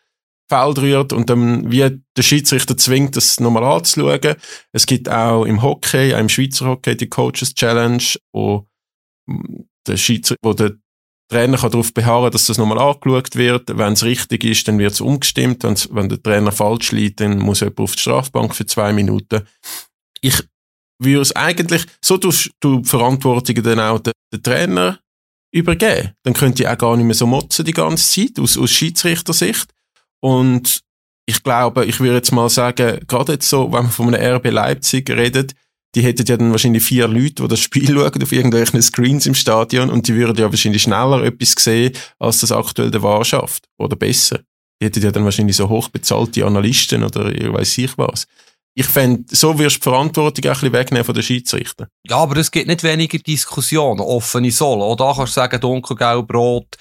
[0.51, 4.37] Feld rührt und dann wie der Schiedsrichter zwingt, das nochmal anzuschauen.
[4.73, 8.67] Es gibt auch im Hockey, auch im Schweizer Hockey, die Coaches Challenge, wo
[9.87, 10.75] der Schiedsrichter, wo der
[11.31, 13.77] Trainer kann darauf beharren, dass das nochmal angeschaut wird.
[13.77, 15.65] Wenn es richtig ist, dann wird es umgestimmt.
[15.65, 19.43] Wenn's, wenn der Trainer falsch liegt, dann muss jemand auf die Strafbank für zwei Minuten.
[20.21, 20.43] Ich
[21.03, 25.01] würde es eigentlich, so tust du die Verantwortung dann auch den, den Trainer
[25.53, 26.13] übergeben.
[26.25, 29.73] Dann könnt ihr auch gar nicht mehr so motzen die ganze Zeit, aus, aus Schiedsrichtersicht.
[30.21, 30.81] Und
[31.27, 34.51] ich glaube, ich würde jetzt mal sagen, gerade jetzt so, wenn man von einem RB
[34.51, 35.55] Leipzig redet,
[35.95, 39.35] die hätten ja dann wahrscheinlich vier Leute, die das Spiel schauen auf irgendwelchen Screens im
[39.35, 43.69] Stadion und die würden ja wahrscheinlich schneller etwas sehen, als das aktuell der Wahr schafft.
[43.79, 44.41] Oder besser.
[44.81, 48.27] Die hätten ja dann wahrscheinlich so hochbezahlte Analysten oder ich weiß ich was.
[48.77, 51.87] Ich fände, so wirst du die Verantwortung auch ein bisschen wegnehmen von den Schiedsrichtern.
[52.09, 54.83] Ja, aber es gibt nicht weniger Diskussionen, offene Soll.
[54.83, 56.77] Auch da kannst du sagen, dunkelgelb, rot.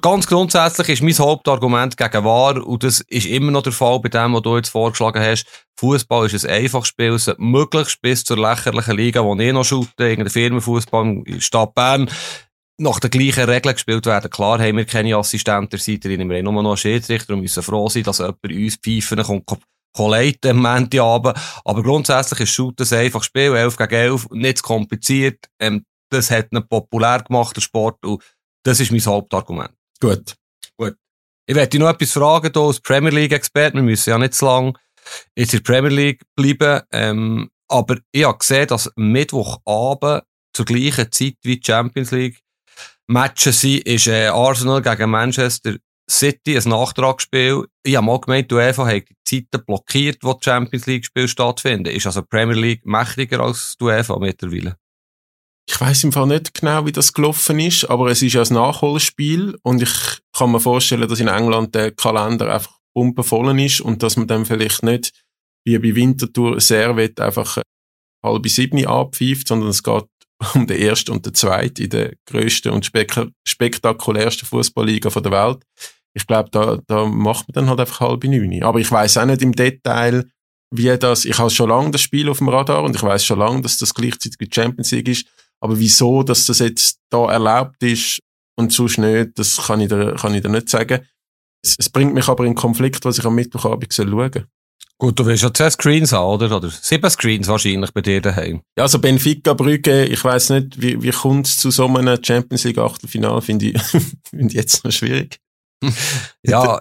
[0.00, 4.08] Ganz grundsätzlich ist mein Hauptargument gegen wahr, und das ist immer noch der Fall bei
[4.08, 5.46] dem, was du jetzt vorgeschlagen hast.
[5.78, 10.08] Fußball ist ein einfaches Spiel, es möglichst bis zur lächerlichen Liga, wo ich noch shoote,
[10.08, 12.10] irgendein Firmenfußball in der Stadt Bern,
[12.78, 14.30] nach den gleichen Regeln gespielt werden.
[14.30, 18.04] Klar haben wir keine Assistenten, wir haben nur noch einen Schiedsrichter und müssen froh sein,
[18.04, 19.62] dass jemand uns pfeifen kommt,
[19.96, 21.36] leiten am Montagabend.
[21.64, 25.46] Aber grundsätzlich ist Shoot ein einfaches Spiel, 11 gegen 11, nicht kompliziert.
[25.58, 28.22] Ähm, das hat einen populär gemacht, der Sport, und
[28.64, 29.72] das ist mein Hauptargument.
[30.00, 30.34] Gut.
[30.76, 30.96] Gut.
[31.46, 33.74] Ich werde noch etwas fragen, hier als Premier League-Expert.
[33.74, 34.76] Wir müssen ja nicht zu lang
[35.34, 36.82] jetzt in der Premier League bleiben.
[36.92, 42.40] Ähm, aber ich habe gesehen, dass Mittwochabend zur gleichen Zeit wie die Champions League
[43.06, 45.76] Matches sind, ist äh, Arsenal gegen Manchester
[46.10, 47.66] City ein Nachtragsspiel.
[47.82, 51.94] Ich habe mal gemeint, die UEFA hat die Zeiten blockiert, wo die Champions League-Spiele stattfinden.
[51.94, 54.76] Ist also die Premier League mächtiger als die UEFA mittlerweile?
[55.68, 58.54] Ich weiß im Fall nicht genau, wie das gelaufen ist, aber es ist ja ein
[58.54, 59.92] Nachholspiel und ich
[60.32, 64.46] kann mir vorstellen, dass in England der Kalender einfach pumpenvoll ist und dass man dann
[64.46, 65.12] vielleicht nicht
[65.66, 67.58] wie bei Winterthur Servet einfach
[68.24, 70.06] halb sieben abpfeift, sondern es geht
[70.54, 73.14] um den ersten und den zweiten in der grössten und spek
[73.46, 75.62] spektakulärsten Fußballliga der Welt
[76.18, 78.62] ich glaube, da, da macht man dann halt einfach halbe neun.
[78.64, 80.28] Aber ich weiß auch nicht im Detail,
[80.70, 83.38] wie das, ich habe schon lange das Spiel auf dem Radar und ich weiß schon
[83.38, 85.26] lange, dass das gleichzeitig die Champions League ist.
[85.60, 88.20] Aber wieso, dass das jetzt da erlaubt ist
[88.56, 91.06] und sonst nicht, das kann ich dir, kann ich dir nicht sagen.
[91.64, 94.46] Es, es bringt mich aber in Konflikt, was ich am Mittwochabend schauen soll.
[95.00, 96.56] Gut, du willst ja zehn Screens haben, oder?
[96.56, 98.62] Oder sieben Screens wahrscheinlich bei dir daheim.
[98.76, 102.64] Ja, also Benfica Brügge, ich weiß nicht, wie, wie kommt es zu so einem Champions
[102.64, 103.80] League Achtelfinale, finde ich,
[104.30, 105.38] find ich jetzt noch schwierig
[106.42, 106.78] ja,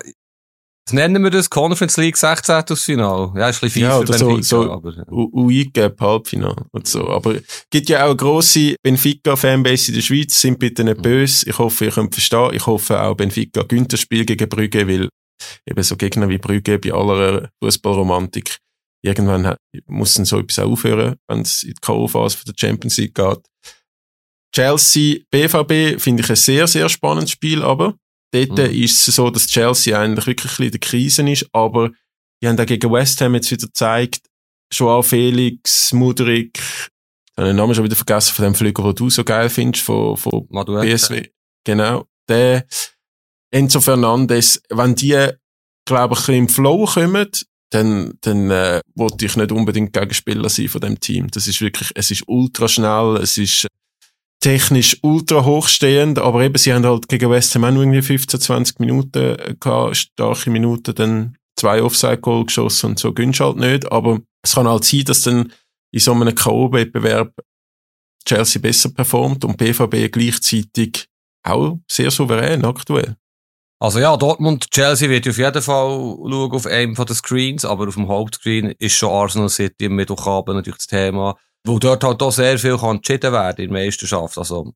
[0.87, 2.63] das nennen wir das Conference League 16.
[2.77, 3.33] Final.
[3.35, 5.03] Ja, ist ein bisschen ja, oder so, so aber, ja.
[5.09, 7.09] UIGAP Halbfinale und so.
[7.09, 7.35] Aber
[7.69, 11.01] gibt ja auch eine grosse Benfica-Fanbase in der Schweiz, sind bitte nicht mhm.
[11.01, 11.49] böse.
[11.49, 12.53] Ich hoffe, ihr könnt verstehen.
[12.53, 15.09] Ich hoffe auch Benfica das Spiel gegen Brügge, weil
[15.69, 18.57] eben so Gegner wie Brügge bei aller Fußballromantik
[19.03, 19.55] irgendwann
[19.87, 23.41] muss dann so etwas aufhören, wenn es in die K.O.-Phase der Champions League geht.
[24.55, 27.95] Chelsea, BVB finde ich ein sehr, sehr spannendes Spiel, aber
[28.31, 28.83] Dort mhm.
[28.83, 31.91] ist es so, dass Chelsea eigentlich wirklich in der Krise ist, aber
[32.41, 34.21] die haben da gegen West Ham jetzt wieder gezeigt,
[34.71, 36.59] Joao Felix, Mudrik,
[37.37, 39.85] ich habe den Namen schon wieder vergessen von dem Flüger, den du so geil findest,
[39.85, 41.29] von, von BSW.
[41.63, 42.07] Genau.
[42.27, 42.65] Der
[43.51, 45.29] Enzo Fernandes, wenn die,
[45.85, 47.29] glaube ich, im Flow kommen,
[47.69, 51.29] dann, dann äh, wollte ich nicht unbedingt Gegenspieler sein von dem Team.
[51.29, 53.67] Das ist wirklich, es ist ultra schnell, es ist
[54.39, 58.39] technisch ultra hochstehend, aber eben, sie haben halt gegen West Ham auch nur irgendwie 15,
[58.39, 64.19] 20 Minuten gehabt, starke Minuten, dann zwei Offside-Goal geschossen und so gönnst halt nicht, aber
[64.43, 65.51] es kann halt sein, dass dann
[65.91, 67.33] in so einem K.O.-Wettbewerb
[68.25, 71.07] Chelsea besser performt und BVB gleichzeitig
[71.43, 73.15] auch sehr souverän aktuell.
[73.79, 77.87] Also ja, Dortmund, Chelsea wird auf jeden Fall schauen auf einem von den Screens, aber
[77.87, 81.37] auf dem Hauptscreen ist schon Arsenal City am Mittwochabend natürlich das Thema.
[81.65, 84.37] Wo dort halt auch sehr viel kann entschieden werden in der Meisterschaft.
[84.37, 84.73] Also,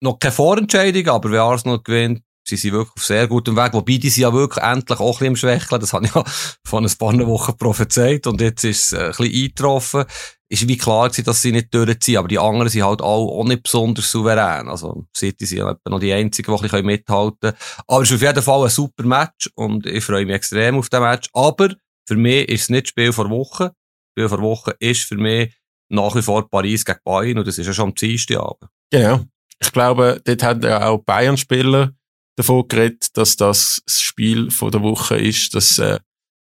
[0.00, 3.72] noch keine Vorentscheidung, aber wenn Arsenal gewinnt, sie sind wirklich auf sehr gutem Weg.
[3.72, 5.80] Wobei, die sind ja wirklich endlich auch ein bisschen im Schwächeln.
[5.80, 6.24] Das habe ich ja
[6.64, 8.26] von ein paar Wochen prophezeit.
[8.26, 10.04] Und jetzt ist es äh, ein bisschen eingetroffen.
[10.48, 12.18] Ist wie klar gewesen, dass sie nicht durchziehen.
[12.18, 14.68] Aber die anderen sind halt auch, nicht besonders souverän.
[14.68, 17.56] Also, City sind ja noch die einzigen, die ein mithalten können.
[17.86, 19.50] Aber es ist auf jeden Fall ein super Match.
[19.54, 21.28] Und ich freue mich extrem auf das Match.
[21.32, 21.70] Aber
[22.06, 23.72] für mich ist es nicht Spiel vor Woche.
[24.12, 25.54] Spiel vor Woche ist für mich
[25.90, 28.70] nach wie vor Paris gegen Bayern und das ist ja schon am Dienstagabend.
[28.90, 29.24] Genau.
[29.60, 31.92] Ich glaube, dort haben ja auch Bayern-Spieler
[32.36, 35.98] davon geredet, dass das das Spiel von der Woche ist, dass äh,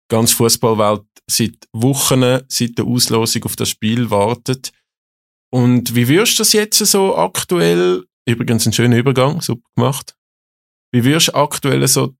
[0.08, 4.72] ganz Fußballwelt seit Wochen, seit der Auslosung auf das Spiel wartet.
[5.50, 10.16] Und wie würdest du das jetzt so aktuell, übrigens ein schöner Übergang, super gemacht,
[10.92, 12.14] wie würdest du aktuell so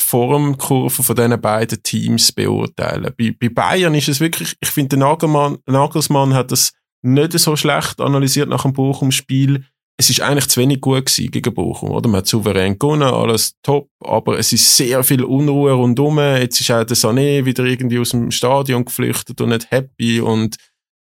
[0.00, 3.12] die Formkurve von diesen beiden Teams beurteilen.
[3.16, 8.00] Bei, bei Bayern ist es wirklich, ich finde, Nagelsmann, Nagelsmann hat das nicht so schlecht
[8.00, 9.64] analysiert nach dem Buch im Spiel.
[9.98, 12.08] es ist eigentlich zu wenig gut gewesen gegen Bochum, oder?
[12.08, 16.18] Man hat souverän gewonnen, alles top, aber es ist sehr viel Unruhe rundum.
[16.18, 20.56] Jetzt ist auch der Sané wieder irgendwie aus dem Stadion geflüchtet und nicht happy und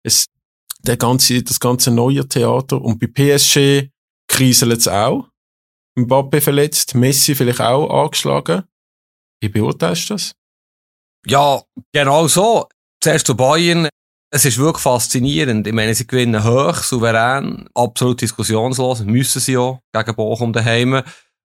[0.04, 0.26] es,
[0.82, 2.80] der ganze, das ganze neue Theater.
[2.80, 3.90] Und bei PSG
[4.28, 5.28] kriselt es auch.
[5.96, 8.64] Mbappe verletzt, Messi vielleicht auch angeschlagen.
[9.44, 10.32] Wie beurteilst du das?
[11.26, 11.60] Ja,
[11.92, 12.66] genau so.
[13.02, 13.88] Zuerst zu Bayern.
[14.30, 15.66] Es ist wirklich faszinierend.
[15.66, 21.02] Ich meine, sie gewinnen hoch, souverän, absolut diskussionslos, müssen sie auch gegen Bochum daheim.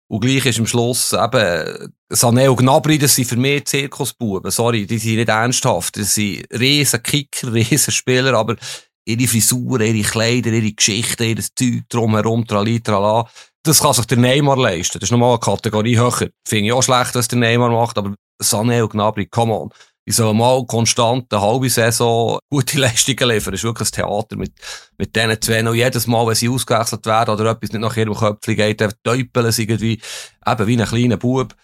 [0.07, 4.49] Und gleich ist am Schluss eben, Sané und Gnabry, das sind für mich Zirkusbuben.
[4.49, 5.97] Sorry, die sind nicht ernsthaft.
[5.97, 8.55] Das sind riesen Kicker, riesen Spieler, aber
[9.03, 13.29] ihre Frisuren, ihre Kleider, ihre Geschichten, ihr Zeug drumherum, trali, trala.
[13.63, 14.99] Das kann sich der Neymar leisten.
[14.99, 16.29] Das ist nochmal eine Kategorie höher.
[16.47, 19.69] Finde ich auch schlecht, was der Neymar macht, aber Sané und Gnabry, come on
[20.09, 23.51] die sollen mal konstant eine halbe Saison gute Leistungen liefern.
[23.51, 24.53] Das ist wirklich ein Theater mit,
[24.97, 25.69] mit diesen zwei.
[25.69, 28.91] Und jedes Mal, wenn sie ausgewechselt werden oder etwas nicht nach ihrem Köpfchen geht, dann
[29.03, 30.01] täupeln sie irgendwie,
[30.47, 31.55] eben wie ein kleiner Bub.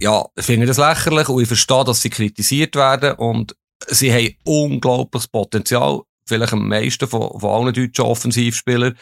[0.00, 3.54] Ja, ich finde das lächerlich und ich verstehe, dass sie kritisiert werden und
[3.86, 6.00] sie haben unglaubliches Potenzial.
[6.26, 8.98] Vielleicht am meisten von, von allen deutschen Offensivspielern.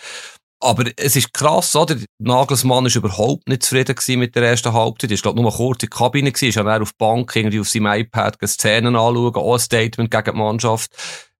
[0.62, 1.96] Aber es ist krass, oder?
[2.18, 5.10] Nagelsmann ist überhaupt nicht zufrieden mit der ersten Halbzeit.
[5.10, 7.68] Er war, glaube nur kurz in der Kabine ist dann auf der Bank irgendwie auf
[7.68, 10.90] seinem iPad Szenen anschauen, auch ein Statement gegen die Mannschaft.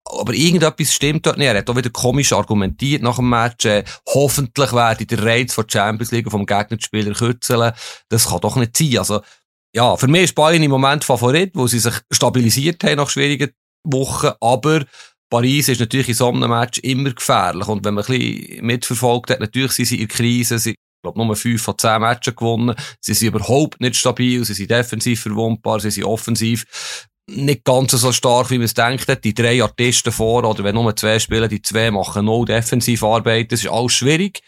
[0.06, 1.46] Aber irgendetwas stimmt dort nicht.
[1.46, 3.66] Er hat auch wieder komisch argumentiert nach dem Match.
[3.66, 7.72] Äh, hoffentlich werde der Reiz von der Champions League vom Gegnerspieler kürzeln.
[8.09, 8.98] Das kann doch nicht sein.
[8.98, 9.20] Also,
[9.74, 13.52] ja, für mich ist Bayern im Moment Favorit, wo sie sich stabilisiert haben nach schwierigen
[13.85, 14.30] Wochen.
[14.40, 14.85] Aber
[15.31, 17.69] Paris ist natürlich in so einem Match immer gefährlich.
[17.69, 20.59] Und wenn man ein bisschen mitverfolgt hat, natürlich sind sie in der Krise.
[20.59, 22.75] Sie, ich glaube, nur fünf von zehn Matches gewonnen.
[23.01, 24.45] Sie sind überhaupt nicht stabil.
[24.45, 25.79] Sie sind defensiv verwundbar.
[25.79, 26.64] Sie sind offensiv
[27.31, 29.25] nicht ganz so stark, wie man es denkt.
[29.25, 33.53] Die drei Artisten vor, oder wenn nur zwei spielen, die zwei machen null Defensivarbeit.
[33.53, 34.40] Das ist alles schwierig.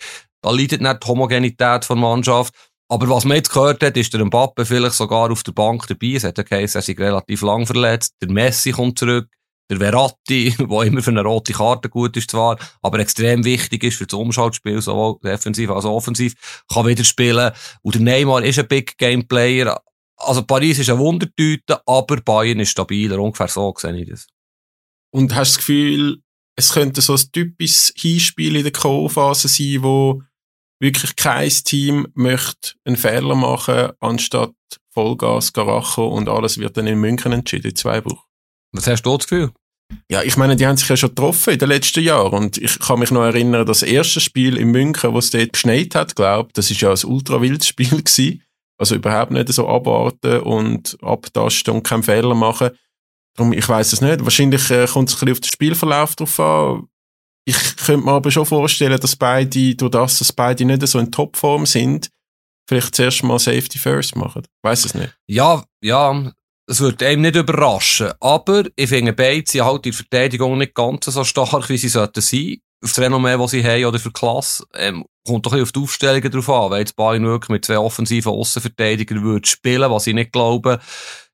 [0.42, 2.53] Da leidet nicht die Homogenität der Mannschaft.
[2.88, 6.14] Aber was man jetzt gehört hat, ist der Mbappe vielleicht sogar auf der Bank dabei.
[6.16, 8.14] Es hat ja geheißen, er ist relativ lang verletzt.
[8.21, 9.29] Der Messi kommt zurück
[9.70, 13.98] der Verratti, der immer für eine rote Karte gut ist zwar, aber extrem wichtig ist
[13.98, 17.53] für das Umschaltspiel, sowohl defensiv als auch offensiv, kann wieder spielen.
[17.83, 19.81] Und der Neymar ist ein Big Game Player.
[20.16, 23.18] Also Paris ist eine Wundertüte, aber Bayern ist stabiler.
[23.18, 24.27] Ungefähr so sehe ich das.
[25.11, 26.22] Und hast du das Gefühl,
[26.57, 30.22] es könnte so ein typisches Hinspiel in der K.O.-Phase sein, wo
[30.81, 34.55] wirklich kein Team möchte einen Fehler machen, anstatt
[34.90, 38.32] Vollgas, Garacho und alles wird dann in München entschieden, in zwei Wochen.
[38.72, 39.52] Was hast du das Gefühl?
[40.11, 42.78] Ja, ich meine, die haben sich ja schon getroffen in den letzten Jahren und ich
[42.78, 46.50] kann mich noch erinnern, das erste Spiel in München, wo es dort geschneit hat, glaube
[46.54, 48.42] das ist ja ein ultra wildes Spiel gewesen.
[48.78, 52.70] Also überhaupt nicht so abwarten und abtasten und keinen Fehler machen.
[53.37, 54.24] Darum, ich weiß es nicht.
[54.24, 56.88] Wahrscheinlich äh, kommt es ein bisschen auf den Spielverlauf drauf an.
[57.44, 61.12] Ich könnte mir aber schon vorstellen, dass beide, durch das, dass beide nicht so in
[61.12, 62.08] Topform sind,
[62.68, 64.42] vielleicht zuerst mal Safety First machen.
[64.44, 65.16] Ich weiß es nicht.
[65.28, 66.32] Ja, ja,
[66.72, 68.12] es würde einem nicht überraschen.
[68.18, 71.90] Aber ich finde, beide sind halt in der Verteidigung nicht ganz so stark, wie sie
[71.90, 72.56] sollten sein.
[72.82, 74.64] Auf das Renommee, das sie haben, oder für die Klasse.
[74.74, 76.70] Ähm, kommt doch ein bisschen auf die Aufstellungen drauf an.
[76.70, 80.80] Wenn jetzt Bayern wirklich mit zwei offensiven Außenverteidigern würde spielen, was ich nicht glaube,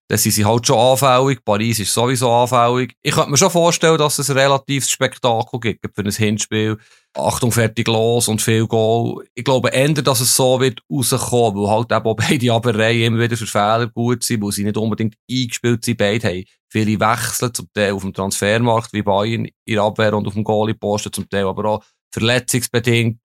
[0.09, 1.45] dann sind sie halt schon anfällig.
[1.45, 2.95] Paris ist sowieso anfällig.
[3.03, 6.79] Ich könnte mir schon vorstellen, dass es ein relatives Spektakel gibt für ein Hinspiel.
[7.19, 9.25] Achtung, fertig, los und viel Goal.
[9.35, 13.37] Ich glaube eher, dass es so wird rauskommen, weil halt eben beide Aberreien immer wieder
[13.37, 15.99] für Fehler gut sind, weil sie nicht unbedingt eingespielt sind.
[15.99, 20.35] Beide haben viele Wechsel, zum Teil auf dem Transfermarkt, wie Bayern in Abwehr und auf
[20.35, 23.19] dem Goalie-Posten, zum Teil aber auch verletzungsbedingt.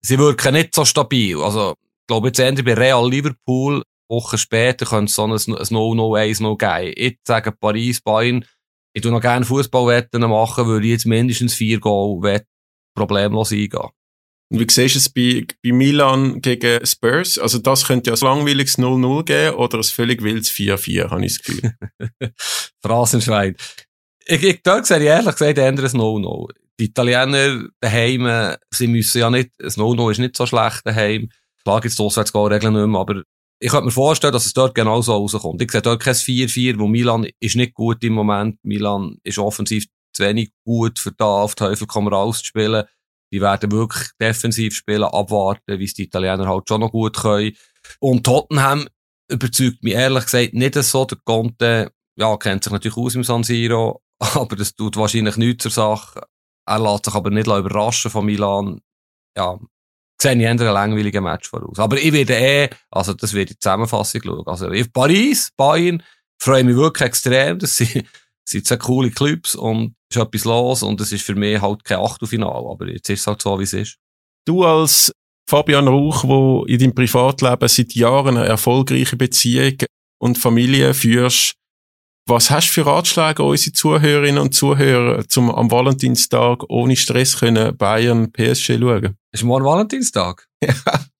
[0.00, 1.40] Sie wirken nicht so stabil.
[1.40, 5.38] Also, ich glaube jetzt eher bei Real Liverpool Wochen später könnte es so ein, ein
[5.38, 6.92] 0-0-1-0 geben.
[6.96, 8.44] Ich sage Paris, Bayern,
[8.92, 12.20] ich tue noch gerne Fußballwetten machen, würde ich jetzt mindestens vier Goal
[12.94, 13.90] problemlos eingehen.
[14.52, 17.38] Und wie siehst du es bei, bei Milan gegen Spurs?
[17.38, 21.38] Also das könnte ja ein langweiliges 0-0 geben oder ein völlig wildes 4-4, habe ich
[21.38, 21.74] das Gefühl.
[22.82, 23.56] Phrasenschwein.
[24.26, 26.48] Ich, ich, dort sehe ich ehrlich gesagt eher ein 0-0.
[26.80, 31.28] Die Italiener daheim, sie müssen ja nicht, ein 0-0 ist nicht so schlecht daheim.
[31.62, 33.22] Klar gibt es die Auswärtsgoal-Regeln nicht mehr, aber
[33.60, 35.60] ich könnte mir vorstellen, dass es dort genauso rauskommt.
[35.62, 38.58] Ich sehe dort kein 4-4, wo Milan ist nicht gut im Moment.
[38.62, 39.84] Milan ist offensiv
[40.20, 42.84] zu wenig gut, für da auf Teufel komm raus zu spielen.
[43.32, 47.56] Die werden wirklich defensiv spielen, abwarten, wie es die Italiener halt schon noch gut können.
[48.00, 48.88] Und Tottenham
[49.30, 51.04] überzeugt mich ehrlich gesagt nicht so.
[51.04, 55.62] Der Conte, ja, kennt sich natürlich aus im San Siro, aber das tut wahrscheinlich nichts
[55.62, 56.22] zur Sache.
[56.66, 58.80] Er lässt sich aber nicht überraschen von Milan.
[59.36, 59.58] Ja,
[60.20, 61.78] sehe ich eher einen langweiligen Match voraus.
[61.78, 64.46] Aber ich werde eh, also das wird die Zusammenfassung schauen.
[64.46, 66.02] Also in Paris, Bayern,
[66.38, 67.58] freue mich wirklich extrem.
[67.58, 68.04] Das sind,
[68.48, 71.98] sind zwei coole Clubs und ist etwas los und es ist für mich halt kein
[71.98, 72.68] Achtelfinale.
[72.68, 73.96] Aber jetzt ist es halt so, wie es ist.
[74.46, 75.12] Du als
[75.48, 79.78] Fabian Rauch, wo in deinem Privatleben seit Jahren eine erfolgreiche Beziehung
[80.20, 81.54] und Familie führst,
[82.28, 87.38] was hast du für Ratschläge an unsere Zuhörerinnen und Zuhörer, zum am Valentinstag ohne Stress
[87.38, 89.16] können Bayern PSG schauen?
[89.32, 90.46] Ist morgen Valentinstag?
[90.62, 90.74] Ja.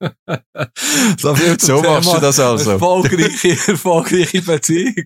[1.18, 2.72] so so machst du das also.
[2.72, 5.04] Erfolgreiche, erfolgreiche Beziehung.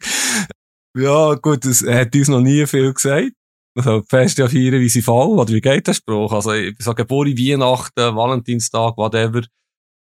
[0.95, 3.33] Ja, gut, das hat uns noch nie viel gesagt.
[3.75, 6.33] Also, fest ja feiern, wie sie fallen, oder wie geht der Spruch?
[6.33, 9.43] Also, ich sage, Geburt, Weihnachten, Valentinstag, whatever.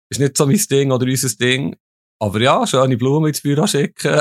[0.09, 1.77] Ist nicht so mein Ding oder unser Ding.
[2.21, 4.11] Aber ja, schöne Blumen ins Büro schicken.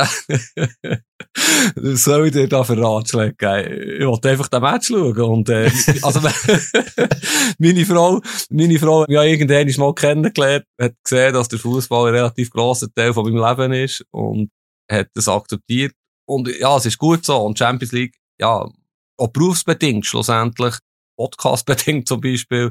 [1.74, 3.96] das soll ich dir da für Ratschläge.
[3.98, 5.20] Ich wollte einfach den Match schauen.
[5.20, 5.70] Und, äh,
[6.02, 6.20] also,
[7.58, 12.50] meine Frau, meine Frau, ja, irgendwann mal kennengelernt, hat gesehen, dass der Fußball ein relativ
[12.50, 14.50] grosser Teil von meinem Leben ist und
[14.90, 15.92] hat das akzeptiert.
[16.30, 17.38] Und ja, es ist gut so.
[17.38, 18.68] Und Champions League, ja,
[19.16, 20.76] auch berufsbedingt schlussendlich,
[21.16, 22.70] podcastbedingt zum Beispiel,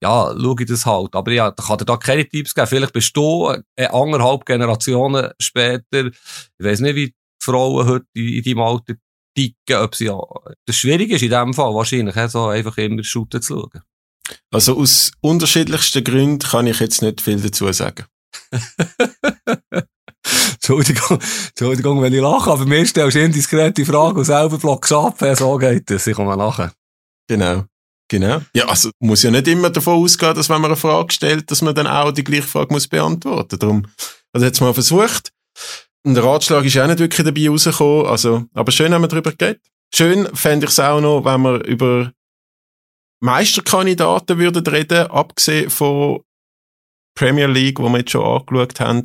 [0.00, 1.14] ja, schau ich das halt.
[1.14, 2.68] Aber ja, da kann dir da keine Tipps geben.
[2.68, 8.28] Vielleicht bist du äh, anderthalb Generationen später, ich weiß nicht, wie die Frauen heute in,
[8.28, 8.94] in deinem Alter
[9.36, 10.20] ticken, ob sie ja,
[10.64, 13.82] das schwierig ist in dem Fall wahrscheinlich, so einfach immer shooten zu schauen.
[14.52, 18.06] Also aus unterschiedlichsten Gründen kann ich jetzt nicht viel dazu sagen.
[20.64, 25.22] Entschuldigung, Entschuldigung, wenn ich lache, aber mir stellst du indiskrete Frage und selber blockst ab,
[25.36, 26.70] so geht das, ich komme lachen.
[27.28, 27.64] Genau.
[28.08, 28.40] Genau.
[28.54, 31.62] Ja, also muss ja nicht immer davon ausgehen, dass wenn man eine Frage stellt, dass
[31.62, 33.58] man dann auch die gleiche Frage muss beantworten.
[33.58, 33.86] Darum,
[34.32, 35.32] also jetzt mal versucht.
[36.06, 38.06] Und der Ratschlag ist auch nicht wirklich dabei rausgekommen.
[38.06, 39.62] Also, aber schön haben wir darüber geredet.
[39.94, 42.12] Schön fände ich es auch noch, wenn wir über
[43.20, 46.22] Meisterkandidaten würden reden, abgesehen von
[47.14, 49.02] Premier League, wo wir jetzt schon angeschaut haben.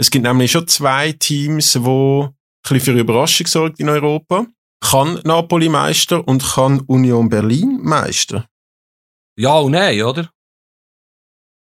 [0.00, 4.46] Es gibt nämlich schon zwei Teams, die ein bisschen für Überraschung sorgen in Europa.
[4.82, 8.48] Kann Napoli Meister und kann Union Berlin Meister?
[9.36, 10.30] Ja und nein, oder?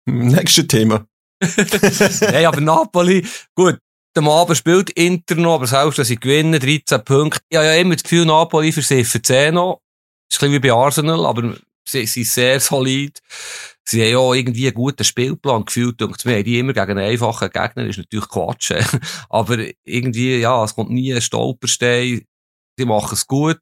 [0.05, 1.07] Nächstes Thema.
[2.21, 3.79] nein, aber Napoli, gut,
[4.15, 7.41] am Abend spielt Inter noch, aber selbst, dass sie gewinnen, 13 Punkte.
[7.49, 9.81] Ich habe ja immer das Gefühl, Napoli für sie für 10 noch.
[10.31, 11.57] ist ein bisschen wie bei Arsenal, aber
[11.89, 13.23] sie sind sehr solid.
[13.89, 16.91] Sie haben ja auch irgendwie einen guten Spielplan gefühlt und wir haben die immer gegen
[16.91, 18.73] einen einfachen Gegner, ist natürlich Quatsch.
[19.31, 22.27] aber irgendwie, ja, es kommt nie ein Stolperstein
[22.79, 23.59] die machen es gut.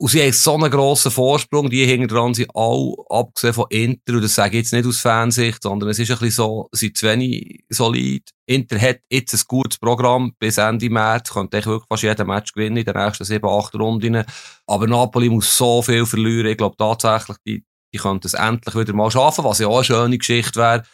[0.00, 4.14] Und sie haben so einen grossen Vorsprung, die hinten dran sind alle, abgesehen von Inter,
[4.14, 6.86] und das sage ich jetzt nicht aus Fansicht, sondern es ist ein bisschen so, sie
[6.86, 8.28] sind zu wenig solid.
[8.46, 12.52] Inter hat jetzt ein gutes Programm bis Ende März, könnte ich wirklich fast jeden Match
[12.52, 14.24] gewinnen in den nächsten sieben, acht Runden.
[14.66, 18.92] Aber Napoli muss so viel verlieren, ich glaube tatsächlich, die, die könnten es endlich wieder
[18.92, 20.84] mal schaffen, was ja auch eine schöne Geschichte wäre.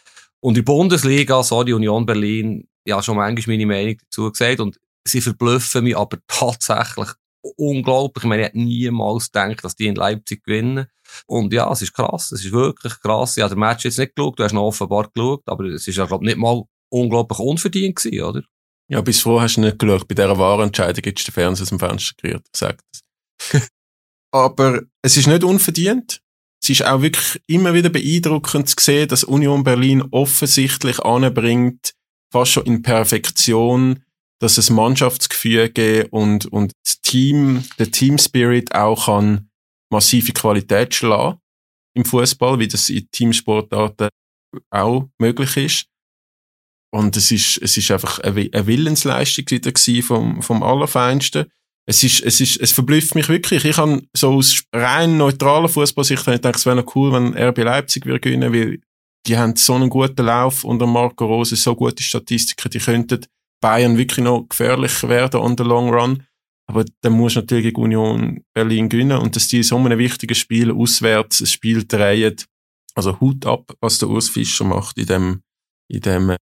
[0.40, 5.20] Und die Bundesliga, sorry, Union Berlin, ja, schon manchmal meine Meinung dazu gesagt, und sie
[5.20, 7.08] verblüffen mich aber tatsächlich
[7.56, 8.24] unglaublich.
[8.24, 10.86] Ich meine, ich hätte niemals gedacht, dass die in Leipzig gewinnen.
[11.26, 12.32] Und ja, es ist krass.
[12.32, 13.36] Es ist wirklich krass.
[13.36, 14.38] Ich habe den Match jetzt nicht geschaut.
[14.38, 15.42] Du hast noch offenbar geschaut.
[15.46, 18.42] Aber es ist ja, glaube ich, nicht mal unglaublich unverdient gewesen, oder?
[18.90, 20.08] Ja, bis vorher hast du nicht geschaut.
[20.08, 22.46] Bei dieser Warenentscheidung hättest du den Fernseher aus dem Fenster gerührt.
[22.54, 23.68] Sagt es.
[24.32, 26.22] aber es ist nicht unverdient.
[26.68, 31.94] Es ist auch wirklich immer wieder beeindruckend zu sehen, dass Union Berlin offensichtlich anbringt,
[32.30, 34.04] fast schon in Perfektion,
[34.38, 39.48] dass es Mannschaftsgefüge und, und das Team, der Team Spirit auch kann
[39.90, 41.38] massive Qualität schlagen
[41.96, 44.10] im Fußball, wie das in Teamsportarten
[44.68, 45.86] auch möglich ist.
[46.94, 51.50] Und es ist, es ist einfach eine, Willensleistung wieder vom, vom Allerfeinsten.
[51.88, 53.64] Es ist, es ist, es verblüfft mich wirklich.
[53.64, 58.04] Ich habe so aus rein neutraler Fußballsicht gedacht, es wäre noch cool, wenn RB Leipzig
[58.04, 58.80] würde gewinnen, weil
[59.26, 63.24] die haben so einen guten Lauf unter Marco Rose, so gute Statistiken, die könnten
[63.62, 66.26] Bayern wirklich noch gefährlich werden on the long run.
[66.66, 71.40] Aber dann muss natürlich Union Berlin gewinnen und dass die so einem wichtigen Spiel auswärts
[71.40, 72.36] ein Spiel drehen.
[72.94, 75.42] Also Hut ab, was der Urs Fischer macht in dem,
[75.90, 76.36] in dem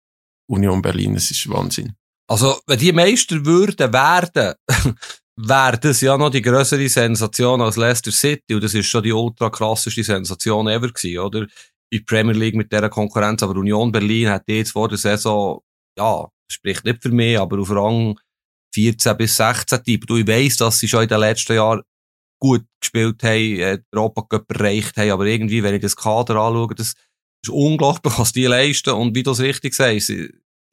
[0.50, 1.14] Union Berlin.
[1.14, 1.94] Das ist Wahnsinn.
[2.28, 4.56] Also, wenn die Meister würden werden,
[5.38, 8.56] wäre das ja noch die größere Sensation als Leicester City.
[8.56, 11.42] Und das ist schon die ultra krasseste Sensation ever gewesen, oder?
[11.90, 13.44] In der Premier League mit dieser Konkurrenz.
[13.44, 15.62] Aber Union Berlin hat jetzt vor der Saison,
[15.98, 18.18] ja, spricht nicht für mich, aber auf Rang
[18.74, 20.08] 14 bis 16 Typ.
[20.08, 21.82] Du, weiss, dass sie schon in den letzten Jahren
[22.40, 26.76] gut gespielt haben, äh, Europa Cup erreicht haben, aber irgendwie, wenn ich das Kader anschaue,
[26.76, 26.94] das
[27.44, 28.92] ist unglaublich, was die leisten.
[28.92, 30.12] Und wie du es richtig sagst,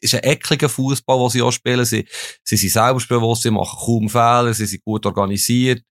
[0.03, 1.85] ist ein ekliger Fußball, den sie auch spielen.
[1.85, 2.07] Sie,
[2.43, 5.83] sie sind selbstbewusst, sie machen kaum Fehler, sie sind gut organisiert.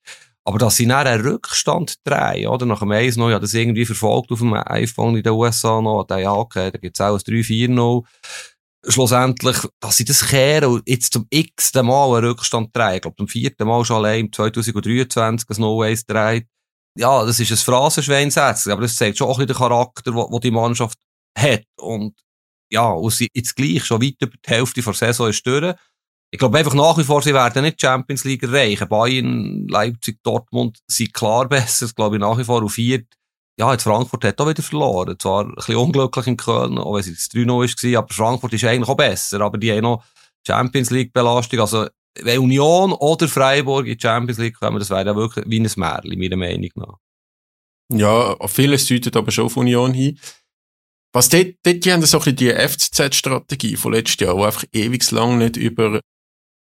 [0.44, 2.66] Aber dass sie nach einen Rückstand drehen, oder?
[2.66, 5.80] Nach dem 1 noch, ich habe das irgendwie verfolgt auf dem iPhone in den USA
[5.82, 8.04] noch, da ja, okay, da gibt's auch ein 3-4-0
[8.88, 12.96] schlussendlich, dass sie das kehren und jetzt zum x-ten Mal einen Rückstand drehen.
[12.96, 16.48] Ich glaube, zum vierten Mal schon allein im 2023 ein No-Ways dreht.
[16.98, 20.40] Ja, das ist ein Phrasenschwein aber das zeigt schon auch ein bisschen den Charakter, wo
[20.40, 20.98] die Mannschaft
[21.38, 21.64] hat.
[21.78, 22.16] Und
[22.72, 25.76] ja, und sie jetzt gleich schon weit über die Hälfte der Saison ist durch.
[26.34, 28.88] Ich glaube einfach nach wie vor, sie werden nicht Champions League erreichen.
[28.88, 31.86] Bayern, Leipzig, Dortmund sind klar besser.
[31.86, 33.08] Das glaube ich nach wie vor auf viert.
[33.60, 35.20] Ja, jetzt Frankfurt hat auch wieder verloren.
[35.20, 38.64] Zwar ein bisschen unglücklich in Köln, auch wenn es jetzt 3-0 war, aber Frankfurt ist
[38.64, 39.42] eigentlich auch besser.
[39.42, 40.04] Aber die haben noch
[40.48, 41.60] Champions League Belastung.
[41.60, 41.88] Also,
[42.20, 45.70] wenn Union oder Freiburg in die Champions League kommen, das wäre ja wirklich wie ein
[45.76, 46.98] Märchen, meiner Meinung nach.
[47.94, 50.18] Ja, vieles deutet aber schon auf Union hin.
[51.14, 54.66] Was dort, dort die haben so ein bisschen die FCZ-Strategie von letztes Jahr, wo einfach
[54.72, 56.00] ewig lang nicht über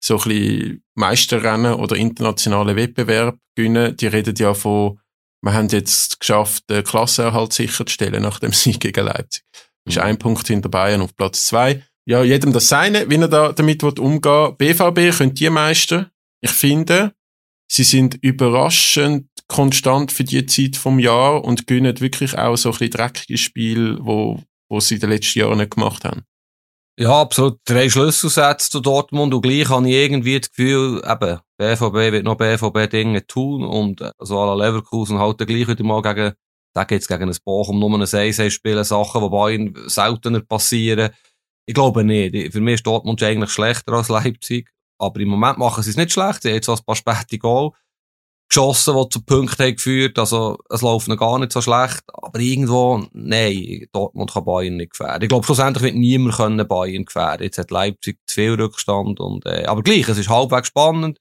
[0.02, 3.96] so ein bisschen Meisterrennen oder internationale Wettbewerb gewinnen.
[3.96, 4.98] Die reden ja von,
[5.42, 9.44] wir haben jetzt geschafft, den Klassenerhalt sicherzustellen nach dem Sieg gegen Leipzig.
[9.52, 9.90] Mhm.
[9.90, 11.84] Ist ein Punkt hinter Bayern auf Platz zwei.
[12.04, 14.74] Ja, jedem das seine, wie er da damit umgehen will.
[14.74, 16.10] BVB können die Meister.
[16.40, 17.14] Ich finde,
[17.72, 22.72] sie sind überraschend konstant für die Zeit vom Jahr und gewinnen wirklich auch so ein
[22.72, 26.22] bisschen dreckige Spiele, wo, wo sie in den letzten Jahren nicht gemacht haben.
[26.98, 27.58] Ja, absolut.
[27.64, 32.36] Drei Schlüsselsätze zu Dortmund und gleich habe ich irgendwie das Gefühl, eben, BVB wird noch
[32.36, 36.34] BVB-Dinge tun und also à la Leverkusen halt gleich wieder mal gegen,
[36.74, 41.10] da geht's gegen ein Bochum nur ein 1 spielen, Sachen, die bei ihnen seltener passieren.
[41.64, 42.52] Ich glaube nicht.
[42.52, 44.68] Für mich ist Dortmund eigentlich schlechter als Leipzig.
[44.98, 46.42] Aber im Moment machen sie es nicht schlecht.
[46.42, 47.72] Sie haben jetzt so ein paar späte Goal
[48.48, 50.18] geschossen, die zu Punkten haben geführt.
[50.18, 52.02] Also, es läuft noch gar nicht so schlecht.
[52.12, 55.22] Aber irgendwo, nein, Dortmund kann Bayern nicht gefährden.
[55.22, 57.44] Ich glaube, schlussendlich wird niemand können Bayern gefährden.
[57.44, 61.18] Jetzt hat Leipzig zu viel Rückstand und, äh, aber gleich, es ist halbwegs spannend.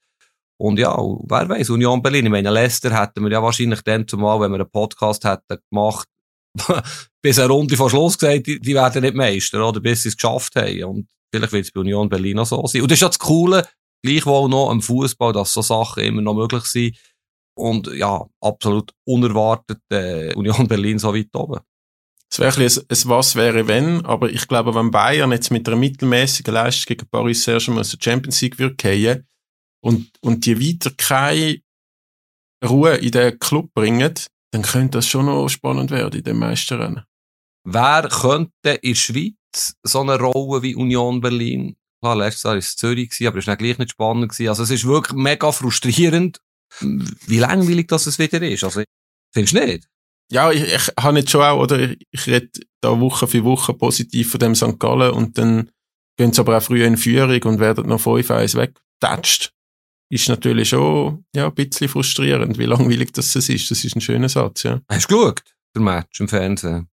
[0.62, 2.26] Und ja, wer weiß, Union Berlin.
[2.26, 6.08] Ich meine, Leicester hätten wir ja wahrscheinlich dann zumal, wenn wir einen Podcast hätten gemacht,
[7.24, 9.80] bis eine Runde vor Schluss gesagt, die, die werden nicht Meister, oder?
[9.80, 10.84] Bis sie es geschafft haben.
[10.84, 12.82] Und vielleicht wird es bei Union Berlin auch so sein.
[12.82, 13.68] Und das ist ja das Coole,
[14.04, 16.98] gleichwohl noch am Fußball, dass so Sachen immer noch möglich sind.
[17.58, 21.60] Und ja, absolut unerwartet äh, Union Berlin so weit oben.
[22.32, 25.76] Es wäre ein, ein, Was wäre wenn, aber ich glaube, wenn Bayern jetzt mit einer
[25.76, 29.28] mittelmäßigen Leistung gegen Paris Saint-Germain zur Champions League würde gehen
[29.84, 31.62] und, und die weiter keine
[32.64, 34.14] Ruhe in den Club bringen,
[34.52, 37.04] dann könnte das schon noch spannend werden in den Meisterrennen.
[37.66, 39.34] Wer könnte in der Schweiz
[39.84, 43.58] so eine Rolle wie Union Berlin Klar, letztes Jahr war es Zürich, aber es war
[43.58, 44.32] gleich nicht spannend.
[44.32, 44.50] Gewesen.
[44.50, 46.42] Also es ist wirklich mega frustrierend
[46.80, 48.64] wie langweilig das es wieder ist.
[48.64, 48.84] Also,
[49.34, 49.88] findest du nicht?
[50.32, 52.50] Ja, ich, ich habe nicht schon auch, oder ich, ich rede
[52.82, 54.80] da Woche für Woche positiv von dem St.
[54.80, 55.70] Gallen und dann
[56.18, 59.54] gehen sie aber auch früher in Führung und werden noch 5-1 weggetatscht.
[60.10, 63.72] Ist natürlich schon, ja, ein bisschen frustrierend, wie langweilig das ist.
[63.72, 64.82] Das ist ein schöner Satz, ja.
[64.90, 65.44] Hast du geschaut,
[65.76, 66.88] der Match im Fernsehen?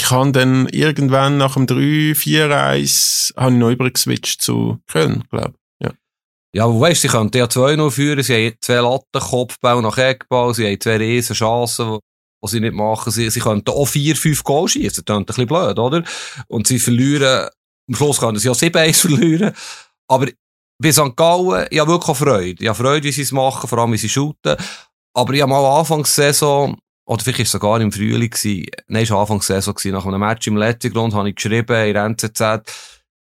[0.00, 5.54] Ich habe dann irgendwann nach dem 3-4-1 habe ich noch übergeswitcht zu Köln, glaube
[6.52, 10.52] ja, aber weißt, sie können ja 2-0 führen, sie haben zwei Latten, Kopfbau nach Eckball,
[10.52, 12.00] sie haben zwei riesen Chancen,
[12.42, 13.12] die sie nicht machen.
[13.12, 16.02] Sie, sie könnten auch 4-5 Goal schießen, das ist ein bisschen blöd, oder?
[16.48, 17.48] Und sie verlieren,
[17.88, 19.54] am Schluss können sie ja 7-1 verlieren.
[20.08, 20.26] Aber
[20.82, 21.14] bei St.
[21.14, 22.62] Gallen, ich habe wirklich Freude.
[22.62, 24.56] Ich habe Freude, wie sie es machen, vor allem, wie sie shooten.
[25.14, 26.78] Aber ich habe mal Anfangssaison,
[27.10, 30.46] oder vielleicht war es sogar im Frühling, gewesen, nein, es war Anfangssaison, nach einem Match
[30.46, 32.40] im letzten Grund, habe ich geschrieben in NZZ,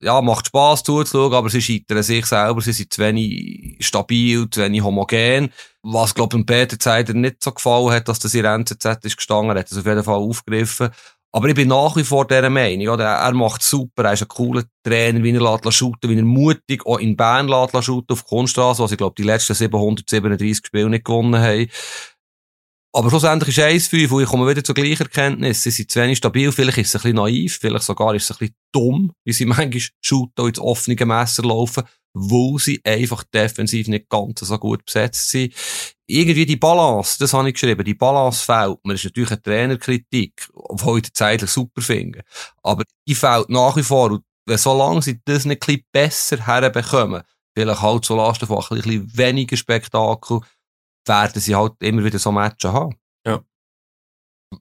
[0.00, 4.60] ja, macht Spass zuzuschauen, aber sie scheitern sich selber, sie sind zu wenig stabil, zu
[4.60, 5.50] wenig homogen.
[5.82, 9.58] Was, glaube ich, Peter Zeider nicht so gefallen hat, dass das in NZZ ist gestanden,
[9.58, 10.90] hat das auf jeden Fall aufgegriffen.
[11.34, 13.06] Aber ich bin nach wie vor dieser Meinung, oder?
[13.06, 16.84] Er macht super, er ist ein cooler Trainer, wie er lässt shooten, wie er mutig
[16.86, 21.04] auch in Bern lässt shooten auf Kunststraße, was ich glaube, die letzten 737 Spiele nicht
[21.04, 21.68] gewonnen haben.
[22.94, 25.62] Aber schlussendlich ist 1-5 und ich komme wieder zur gleichen Erkenntnis.
[25.62, 28.32] Sie sind zu wenig stabil, vielleicht ist es ein bisschen naiv, vielleicht sogar ist es
[28.32, 33.88] ein bisschen dumm, wie sie manchmal shooten ins offene Messer laufen, wo sie einfach defensiv
[33.88, 35.54] nicht ganz so gut besetzt sind.
[36.06, 38.78] Irgendwie die Balance, das habe ich geschrieben, die Balance fehlt.
[38.84, 42.22] Das ist natürlich eine Trainerkritik, obwohl ich die Zeit super finde.
[42.62, 44.10] Aber die fehlt nach wie vor.
[44.10, 44.24] Und
[44.58, 47.22] solange sie das nicht ein bisschen besser herbekommen,
[47.56, 50.40] vielleicht halt zu Lasten von ein bisschen weniger Spektakel,
[51.06, 52.96] werden sie halt immer wieder so Matches haben.
[53.26, 53.42] Ja.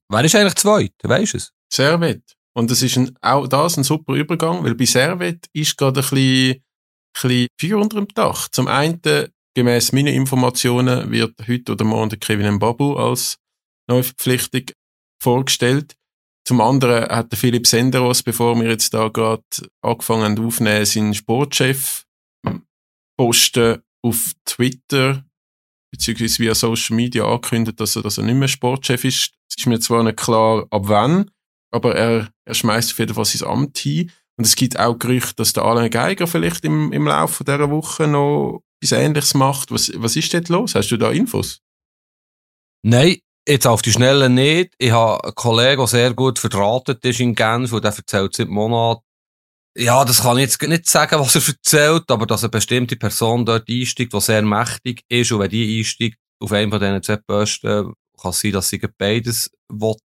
[0.10, 0.94] Wer ist eigentlich zweit?
[1.04, 1.54] Weißt du es?
[1.72, 2.36] Servet.
[2.54, 6.10] Und das ist ein, auch das ein super Übergang, weil bei Servet ist gerade ein
[6.10, 6.64] bisschen, ein
[7.14, 8.50] bisschen Feuer unter dem Dach.
[8.50, 9.02] Zum einen,
[9.56, 13.38] gemäß meinen Informationen, wird heute oder morgen Kevin Mbabu als
[13.90, 14.66] Neuverpflichtung
[15.22, 15.96] vorgestellt.
[16.46, 19.44] Zum anderen hat der Philipp Senderos, bevor wir jetzt da gerade
[19.82, 22.06] angefangen haben aufnehmen, seinen Sportchef
[23.18, 25.24] posten auf Twitter
[25.92, 29.32] beziehungsweise via Social Media angekündigt, dass er, dass er nicht mehr Sportchef ist.
[29.50, 31.30] Es ist mir zwar nicht klar, ab wann,
[31.72, 34.12] aber er, er schmeißt auf jeden Fall sein Amt hin.
[34.38, 38.08] Und es gibt auch Gerüchte, dass der Alain Geiger vielleicht im, im Laufe dieser Woche
[38.08, 39.72] noch etwas Ähnliches macht.
[39.72, 40.74] Was, was ist dort los?
[40.74, 41.60] Hast du da Infos?
[42.84, 43.18] Nein,
[43.48, 44.76] Jetzt auf die Schnelle nicht.
[44.78, 48.50] Ich habe einen Kollegen, der sehr gut verdrahtet ist in Genf und der erzählt seit
[48.50, 49.02] Monaten,
[49.78, 53.46] ja, das kann ich jetzt nicht sagen, was er erzählt, aber dass eine bestimmte Person
[53.46, 57.18] dort einsteigt, die sehr mächtig ist und wenn die einsteigt auf einen von diesen zwei
[57.18, 59.50] Posten, kann sein, dass sie beides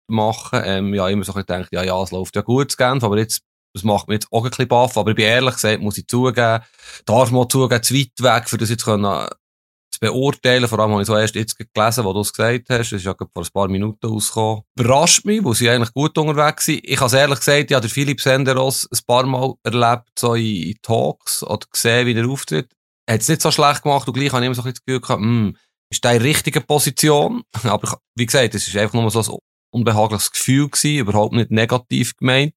[0.07, 3.17] machen ähm, Ja, immer so gedacht, ja, ja, es läuft ja gut zu Genf, aber
[3.17, 3.41] jetzt,
[3.73, 6.07] das macht mir jetzt auch ein bisschen baff, aber ich bin ehrlich gesagt, muss ich
[6.07, 6.63] zugeben,
[7.05, 9.27] darf man zugeben, zu weit weg, für das jetzt können,
[9.95, 10.67] zu beurteilen.
[10.67, 12.91] Vor allem habe ich so erst jetzt gelesen, wo du es gesagt hast.
[12.91, 14.63] Das ist ja vor ein paar Minuten rausgekommen.
[14.77, 16.81] Überrascht mich, wo sie eigentlich gut unterwegs sind.
[16.83, 21.43] Ich habe ehrlich gesagt, ja, der Philipp Senderos ein paar Mal erlebt, so in, Talks
[21.43, 22.71] oder gesehen, wie er auftritt.
[23.07, 24.73] Er hat es nicht so schlecht gemacht und gleich habe ich immer so ein bisschen
[24.73, 25.57] das Gefühl gehabt, hm,
[25.91, 27.43] ist der in der richtigen Position?
[27.63, 29.39] Aber wie gesagt, es ist einfach nur so ein
[29.71, 32.53] unbehagliches Gefühl gewesen, überhaupt nicht negativ gemeint,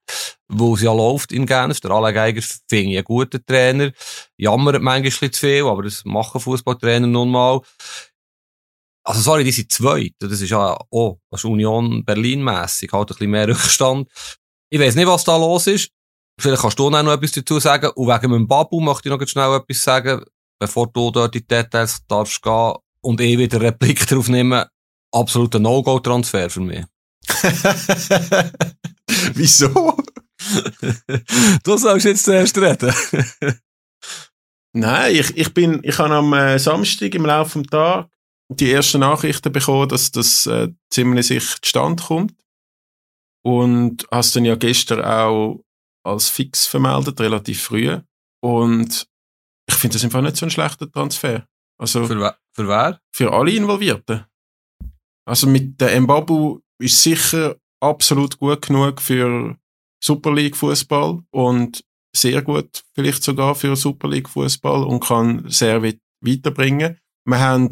[0.48, 1.80] wo es ja läuft in Genf.
[1.80, 3.92] Der Alain Geiger finde ich einen guten Trainer,
[4.36, 7.60] jammert manchmal zu viel, aber das machen Fußballtrainer nun mal.
[9.04, 10.12] Also sorry, die sind zweit.
[10.18, 14.08] Das ist ja, oh, das ist Union Berlin-mässig, halt ein bisschen mehr Rückstand.
[14.70, 15.90] Ich weiß nicht, was da los ist.
[16.40, 17.90] Vielleicht kannst du auch noch etwas dazu sagen.
[17.94, 20.22] Und wegen meinem Babu möchte ich noch schnell etwas sagen,
[20.60, 24.64] bevor du dort in die Details darfst gehen und eh wieder Replik darauf nehmen.
[25.10, 26.84] Absoluter No-Go-Transfer für mich.
[29.34, 29.96] Wieso?
[31.64, 32.92] du sollst jetzt zuerst reden.
[34.74, 38.10] Nein, ich, ich bin, ich habe am äh, Samstag im Laufe des Tages
[38.50, 42.34] die ersten Nachrichten bekommen, dass das äh, ziemlich sicher zustande kommt.
[43.44, 45.62] Und hast dann ja gestern auch
[46.04, 47.98] als fix vermeldet, relativ früh.
[48.42, 49.06] Und
[49.68, 51.46] ich finde das einfach nicht so ein schlechter Transfer.
[51.80, 53.00] Also für, für wer?
[53.14, 54.24] Für alle Involvierten.
[55.26, 59.56] Also mit der Mbabu ist sicher absolut gut genug für
[60.02, 61.84] Super League Fußball und
[62.14, 66.98] sehr gut vielleicht sogar für Super League Fußball und kann sehr weit weiterbringen.
[67.24, 67.70] Wir haben,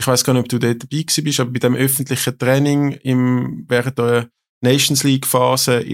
[0.00, 2.92] ich weiß gar nicht, ob du dort dabei gewesen bist, aber bei dem öffentlichen Training
[2.92, 4.30] im, während der
[4.62, 5.84] Nations League Phase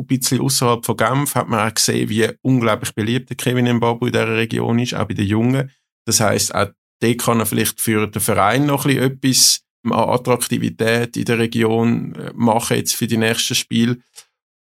[0.00, 4.12] ein bisschen außerhalb von Genf hat man auch gesehen, wie unglaublich beliebt Kevin Mbabu in
[4.12, 5.70] dieser Region ist, auch bei den Jungen.
[6.06, 6.68] Das heißt, auch
[7.00, 11.38] dort kann er vielleicht für den Verein noch ein bisschen etwas an Attraktivität in der
[11.38, 13.98] Region äh, machen jetzt für die nächsten Spiele.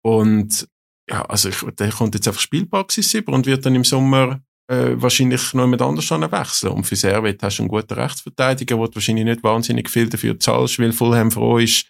[0.08, 0.66] Und
[1.10, 4.39] ja, also ich, der kommt jetzt einfach Spielpraxis über und wird dann im Sommer
[4.72, 6.72] äh, wahrscheinlich noch jemand anders wechseln.
[6.72, 10.80] Und für Servet hast du einen guten Rechtsverteidiger, der wahrscheinlich nicht wahnsinnig viel dafür zahlst,
[10.80, 11.88] weil Fulham froh ist,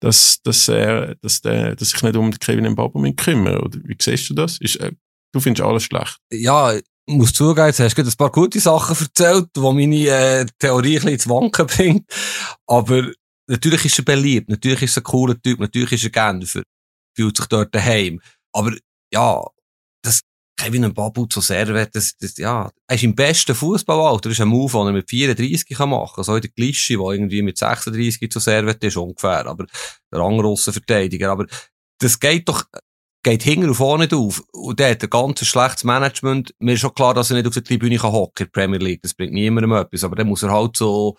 [0.00, 3.60] dass, dass, er, dass, der, dass ich nicht um Kevin Mbappe kümmere.
[3.60, 4.58] Oder wie siehst du das?
[4.58, 4.92] Ist, äh,
[5.32, 6.16] du findest alles schlecht?
[6.32, 6.72] Ja,
[7.06, 10.94] muss zugeben, jetzt hast du ein paar gute Sachen erzählt, die meine äh, Theorie ein
[10.94, 12.10] bisschen ins Wanken bringt.
[12.66, 13.10] Aber
[13.46, 16.62] natürlich ist er beliebt, natürlich ist er ein cooler Typ, natürlich ist er Genfer,
[17.18, 18.20] fühlt sich dort daheim.
[18.52, 18.72] Aber
[19.12, 19.44] ja,
[20.02, 20.22] das
[20.56, 24.48] Kevin Babu zu Servet, das, das, ja, er ist im besten Fußballalter, das ist ein
[24.48, 26.24] Move, den er mit 34 kann machen kann.
[26.24, 29.46] So in der Glische, der irgendwie mit 36 zu Servet ist, ungefähr.
[29.46, 29.66] Aber
[30.12, 31.30] der andere Verteidiger.
[31.30, 31.46] Aber
[31.98, 32.64] das geht doch
[33.24, 34.42] geht hinten und vorne nicht auf.
[34.52, 36.54] Und der hat ein ganz schlechtes Management.
[36.60, 39.02] Mir ist schon klar, dass er nicht auf der Tribüne kann in der Premier League.
[39.02, 40.04] Das bringt niemandem etwas.
[40.04, 41.16] Aber dann muss er halt so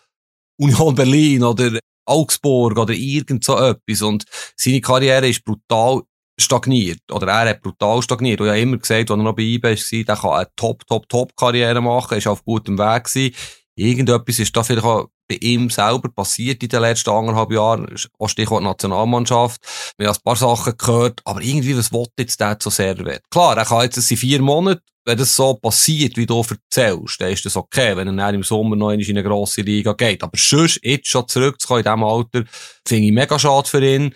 [0.58, 4.02] Union Berlin oder Augsburg oder irgend so etwas.
[4.02, 4.26] Und
[4.56, 6.02] seine Karriere ist brutal
[6.40, 7.02] stagniert.
[7.12, 8.42] Oder er hat brutal stagniert.
[8.42, 10.86] Und ich habe immer gesagt, als er noch bei eBay war, der kann eine Top,
[10.88, 12.14] Top, Top Karriere machen.
[12.14, 13.36] Er ist auf gutem Weg gewesen.
[13.76, 17.96] Irgendetwas ist da vielleicht auch bei ihm selber passiert in den letzten anderthalb Jahren.
[18.18, 19.62] Auch Stichwort Nationalmannschaft.
[19.98, 23.22] Wir haben ein paar Sachen gehört, aber irgendwie, was will jetzt der so sehr wird?
[23.30, 27.32] Klar, er kann jetzt in vier Monaten, wenn das so passiert, wie du erzählst, dann
[27.32, 30.22] ist das okay, wenn er im Sommer noch in eine grosse Liga geht.
[30.22, 32.44] Aber sonst, jetzt schon zurückzukommen in diesem Alter,
[32.88, 34.16] finde ich mega schade für ihn.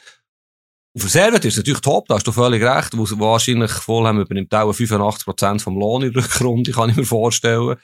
[0.93, 4.05] Und für Servet ist es natürlich top, da hast du völlig recht, wo wahrscheinlich voll
[4.05, 7.75] haben übernimmt auch 85% vom Lohn in der Rückrunde, kann ich mir vorstellen.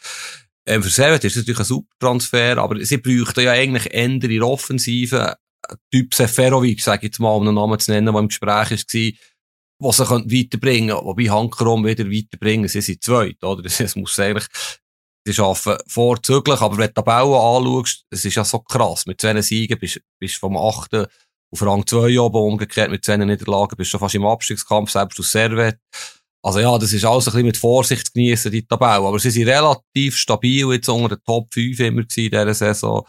[0.68, 4.34] Ähm, für Servet ist es natürlich ein super Transfer, aber sie bräuchten ja eigentlich ändere
[4.34, 5.36] in Offensive.
[5.92, 9.12] Typ Seferovic, sage ich jetzt mal, um einen Namen zu nennen, der im Gespräch war,
[9.80, 11.06] was sie weiterbringen können.
[11.06, 13.64] Wobei Hankerum wieder weiterbringen, sie sind zweit, oder?
[13.80, 14.48] Das muss eigentlich,
[15.26, 19.06] sie arbeiten vorzüglich, aber wenn du die Tabelle anschaust, es ist ja so krass.
[19.06, 21.08] Mit zwei Siegen bist du vom 8.
[21.52, 25.20] auf Rang 2 oben, umgekehrt mit zwei Niederlagen bist du schon fast im Abstiegskampf, selbst
[25.20, 25.80] aus Servet.
[26.42, 29.06] Also ja, das ist alles ein bisschen mit Vorsicht genießen, die Tabelle.
[29.06, 33.06] Aber sie sind relativ stabil jetzt unter den Top 5 immer gewesen in dieser Saison.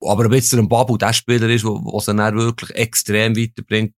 [0.00, 3.94] Aber ob jetzt ein Babu der Spieler ist, der sie dann wirklich extrem weiterbringt,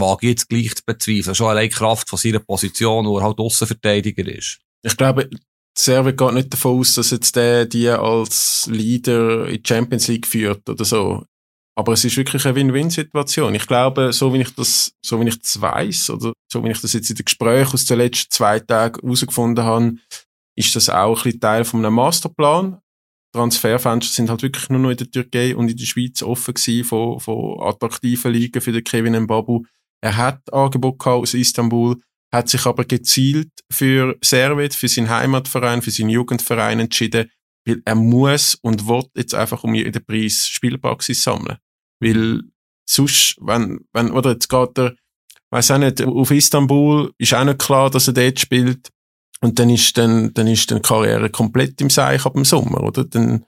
[0.00, 1.34] wage ich jetzt gleich zu bezweifeln.
[1.34, 4.58] Schon allein Kraft von seiner Position, wo er halt Aussenverteidiger ist.
[4.82, 5.28] Ich glaube,
[5.76, 10.26] Serve geht nicht davon aus, dass jetzt der die als Leader in die Champions League
[10.26, 11.24] führt oder so.
[11.76, 13.54] Aber es ist wirklich eine Win-Win-Situation.
[13.54, 16.80] Ich glaube, so wie ich das, so wie ich das weiss, oder so wie ich
[16.80, 19.94] das jetzt in den Gesprächen aus den letzten zwei Tagen herausgefunden habe,
[20.56, 22.80] ist das auch ein bisschen Teil von einem Masterplan.
[23.32, 26.84] Transferfenster sind halt wirklich nur noch in der Türkei und in der Schweiz offen gewesen
[26.84, 29.64] von, von attraktiven Ligen für den Kevin Mbabu.
[30.00, 32.00] Er hat Angebot aus Istanbul,
[32.32, 37.30] hat sich aber gezielt für Servet, für seinen Heimatverein, für seinen Jugendverein entschieden,
[37.66, 41.58] weil er muss und will jetzt einfach um jeden Preis Spielpraxis sammeln.
[42.00, 42.42] Weil
[42.88, 44.94] sonst, wenn, wenn, oder jetzt geht er,
[45.50, 48.90] weiß auch nicht, auf Istanbul ist auch nicht klar, dass er dort spielt.
[49.40, 53.04] Und dann ist dann, dann ist dann Karriere komplett im Seich ab dem Sommer, oder?
[53.04, 53.44] Dann,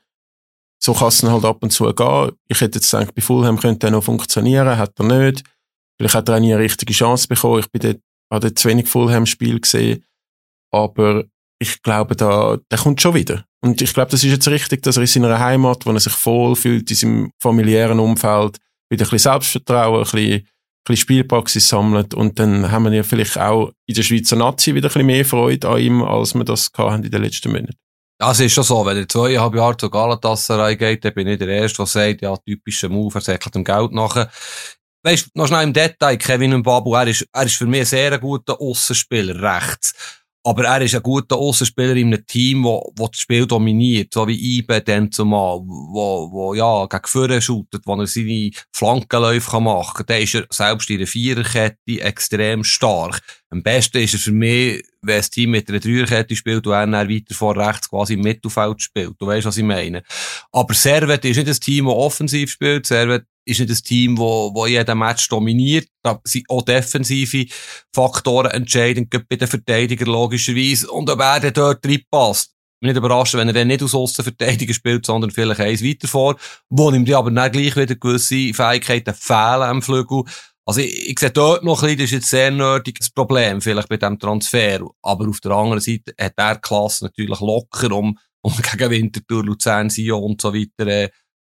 [0.82, 2.32] so kann es dann halt ab und zu gehen.
[2.48, 5.44] Ich hätte jetzt gedacht, bei Fulham könnte er noch funktionieren, hat er nicht.
[6.00, 7.60] Vielleicht hat er auch nie eine richtige Chance bekommen.
[7.60, 7.98] Ich bin dort,
[8.32, 10.02] habe dort zu wenig Fulham-Spiel gesehen.
[10.72, 11.24] Aber
[11.58, 13.44] ich glaube, da, der kommt schon wieder.
[13.62, 16.14] Und ich glaube, das ist jetzt richtig, dass er in seiner Heimat, wo er sich
[16.14, 18.56] voll fühlt, in seinem familiären Umfeld,
[18.88, 20.46] wieder ein bisschen Selbstvertrauen, ein bisschen, ein
[20.86, 22.14] bisschen Spielpraxis sammelt.
[22.14, 25.24] Und dann haben wir ja vielleicht auch in der Schweizer Nazi wieder ein bisschen mehr
[25.26, 27.76] Freude an ihm, als wir das hatten in den letzten Monaten.
[28.22, 31.38] Ja, es ist schon so, wenn er zweieinhalb Jahre zu Galatasaray geht, dann bin ich
[31.38, 34.30] der Erste, der sagt, ja, typischer Move, er säckelt dem Geld nachher.
[35.02, 38.18] Weißt, noch schnell im Detail, Kevin Mbabu, er ist, er ist für mich ein sehr
[38.18, 39.94] guter Aussenspieler, rechts.
[40.42, 44.26] Aber er ist ein guter Außenspieler in einem Team, wo, wo das Spiel dominiert, so
[44.26, 49.96] wie Ibe dann zumal, wo, wo, ja, gegen vorne shootet, wo er seine Flankenläufe machen
[49.98, 50.06] kann.
[50.06, 53.20] Der ist er selbst in der Viererkette extrem stark.
[53.50, 56.86] Am besten ist er für mich, wenn das Team mit einer Dreierkette spielt und er
[56.86, 59.16] dann weiter vor rechts quasi im Mittelfeld spielt.
[59.18, 60.02] Du weißt, was ich meine.
[60.52, 62.86] Aber Servet ist nicht ein Team, das offensiv spielt.
[62.86, 65.88] Servet ist nicht ein Team, wo, wo jeden Match dominiert.
[66.02, 67.46] Da sind auch defensive
[67.94, 70.90] Faktoren entscheidend, bei den Verteidigern logischerweise.
[70.90, 72.52] Und ob er dann dort reinpasst.
[72.52, 76.08] Ich bin nicht überrascht, wenn er dann nicht aus Außenverteidiger spielt, sondern vielleicht eins weiter
[76.08, 76.36] vor,
[76.70, 80.24] wo ihm aber dann gleich wieder gewisse Fähigkeiten fehlen am Flügel.
[80.64, 83.88] Also ich, ich sehe dort noch ein bisschen, das ist jetzt sehr nötiges Problem, vielleicht
[83.88, 84.80] bei diesem Transfer.
[85.02, 89.90] Aber auf der anderen Seite hat er Klasse natürlich locker, um, um gegen Winterthur, Luzern,
[89.90, 91.10] Sion und so weiter äh,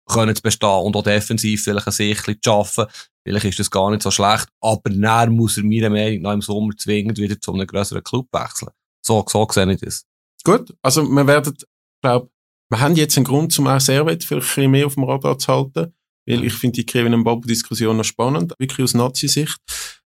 [0.07, 2.85] können zu bestehen und auch defensiv vielleicht ein Sichtchen zu schaffen.
[3.23, 6.41] Vielleicht ist das gar nicht so schlecht, aber dann muss er meiner Meinung nach im
[6.41, 8.71] Sommer zwingend wieder zu einem größeren Club wechseln.
[9.05, 10.05] So, so sehe ich das.
[10.43, 11.55] Gut, also wir werden,
[12.01, 12.29] glaube
[12.69, 15.37] wir haben jetzt einen Grund, zum auch Servet vielleicht ein bisschen mehr auf dem Radar
[15.37, 15.93] zu halten,
[16.27, 19.57] weil ich finde die Kevin Mbappe-Diskussion noch spannend, wirklich aus Nazi-Sicht.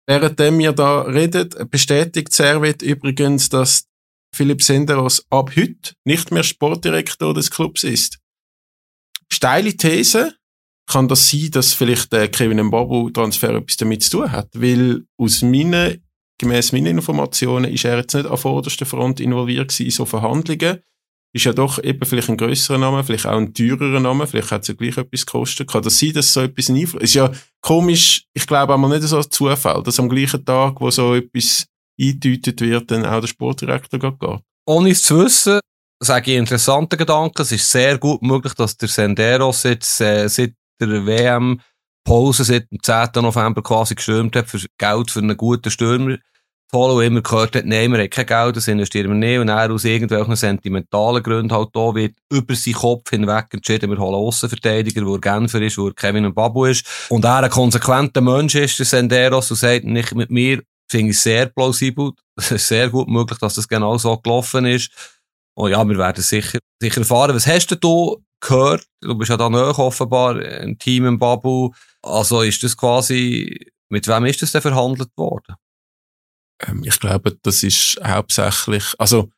[0.07, 3.87] Währenddem wir da reden, bestätigt Servet übrigens, dass
[4.35, 8.20] Philipp Senderos ab heute nicht mehr Sportdirektor des Clubs ist
[9.33, 10.35] steile These,
[10.87, 14.49] kann das sein, dass vielleicht der Kevin Mbabu-Transfer etwas damit zu tun hat?
[14.55, 16.05] Weil aus meinen,
[16.39, 20.81] gemäss meinen Informationen ist er jetzt nicht an vorderster Front involviert in so Verhandlungen.
[21.33, 24.63] Ist ja doch eben vielleicht ein grösserer Name, vielleicht auch ein teurerer Name, vielleicht hat
[24.63, 25.71] es ja gleich etwas gekostet.
[25.71, 29.17] Kann das sein, dass so etwas Einfluss Ist ja komisch, ich glaube aber nicht so
[29.17, 31.67] ein Zufall, dass am gleichen Tag, wo so etwas
[32.01, 34.41] eingedeutet wird, dann auch der Sportdirektor geht.
[34.67, 35.61] Ohne es zu wissen,
[36.01, 37.43] sage ich, interessanter Gedanke.
[37.43, 41.61] Es ist sehr gut möglich, dass der Senderos jetzt äh, seit der WM
[42.05, 43.23] Pause seit dem 10.
[43.23, 46.17] November quasi gestürmt hat für Geld für einen guten Stürmer
[46.71, 49.49] zu holen immer gehört hat, nein, wir haben kein Geld, das investieren wir nicht und
[49.49, 54.15] er aus irgendwelchen sentimentalen Gründen halt da wird über seinen Kopf hinweg entschieden, wir holen
[54.15, 58.21] Aussenverteidiger, wo er Genfer ist, wo er Kevin und Babu ist und er ein konsequenter
[58.21, 62.69] Mensch ist, der Senderos, und sagt nicht mit mir, finde ich sehr plausibel, es ist
[62.69, 64.91] sehr gut möglich, dass das genau so gelaufen ist
[65.61, 67.35] Oh ja, wir werden sicher, sicher erfahren.
[67.35, 68.87] Was hast du gehört?
[69.03, 71.71] Du bist ja da noch offenbar ein Team im Babu.
[72.03, 75.57] Also ist das quasi, mit wem ist das denn verhandelt worden?
[76.67, 79.29] Ähm, ich glaube, das ist hauptsächlich, also,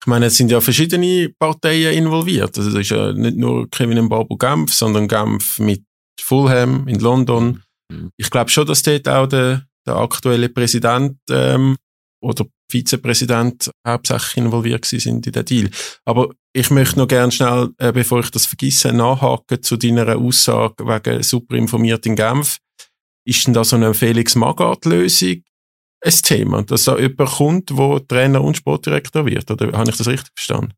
[0.00, 2.56] ich meine, es sind ja verschiedene Parteien involviert.
[2.56, 5.82] Also, das ist ja nicht nur Kevin Babu Genf, sondern Genf mit
[6.20, 7.64] Fulham in London.
[7.90, 8.12] Mhm.
[8.16, 11.76] Ich glaube schon, dass dort auch der, der aktuelle Präsident ähm,
[12.22, 15.70] oder Vizepräsident hauptsächlich involviert sind in den Deal.
[16.04, 20.86] Aber ich möchte noch gerne schnell, äh, bevor ich das vergesse, nachhaken zu deiner Aussage
[20.86, 22.58] wegen super informiert in Genf.
[23.26, 25.42] Ist denn da so eine Felix Magath-Lösung
[26.04, 29.50] ein Thema, dass da jemand kommt, wo Trainer und Sportdirektor wird?
[29.50, 30.72] Oder habe ich das richtig verstanden?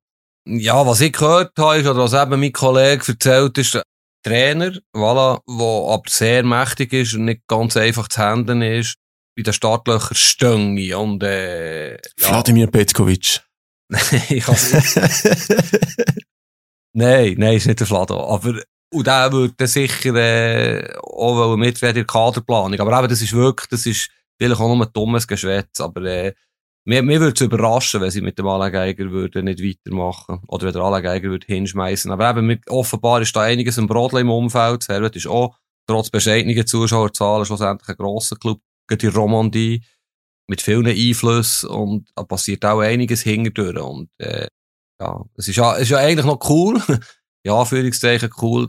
[0.47, 3.83] Ja, was ich gehört habe, oder was eben mein Kollege erzählt, ist,
[4.25, 8.97] Trainer, voilà, der aber sehr mächtig ist und nicht ganz einfach zu handeln ist,
[9.39, 10.95] bei den Startlöchern stehen.
[10.95, 11.99] Und, äh, ja.
[12.17, 13.41] Vladimir Petkovic.
[14.29, 14.47] ich
[16.93, 18.21] nein, nein, ist nicht der Vlado.
[18.29, 18.61] Aber,
[18.93, 22.81] und der würde sicher, äh, auch mitwählen in der Kaderplanung.
[22.81, 25.81] Aber eben, das ist wirklich, das ist vielleicht auch nur ein dummes Geschwätz.
[25.81, 26.35] Aber, äh,
[26.85, 30.41] mir, mir würde es überraschen, wenn sie mit dem Allegeiger würden nicht weitermachen.
[30.49, 32.11] Oder wenn der Allegeiger würde hinschmeißen.
[32.11, 34.83] Aber eben, mit, offenbar ist da einiges im Brodel im Umfeld.
[34.83, 35.55] Servet ist auch,
[35.87, 39.85] trotz bescheidener Zuschauerzahlen, schlussendlich ein grosser Club gerade in Romandie,
[40.49, 43.79] mit vielen Einflüssen und da passiert auch einiges hinterdurch.
[43.79, 44.49] Und äh,
[45.01, 46.83] ja, es ist ja, es ja eigentlich noch cool.
[47.43, 48.69] in Anführungszeichen cool,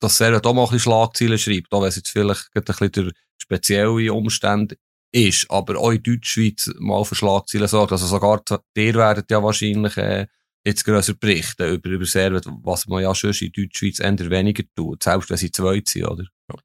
[0.00, 3.12] dass er auch mal ein Schlagzeilen schreibt, auch wenn es jetzt vielleicht ein bisschen durch
[3.38, 4.76] spezielle Umstände
[5.12, 7.92] ist, aber auch in Deutschschweiz mal für Schlagzeilen sorgt.
[7.92, 8.42] Also sogar
[8.76, 10.26] dir werden ja wahrscheinlich äh,
[10.64, 15.02] jetzt grösser berichten über, über Servet, was man ja schon in Deutschschweiz eher weniger tut,
[15.02, 16.24] selbst wenn sie zwei sind, oder?
[16.50, 16.58] Ja.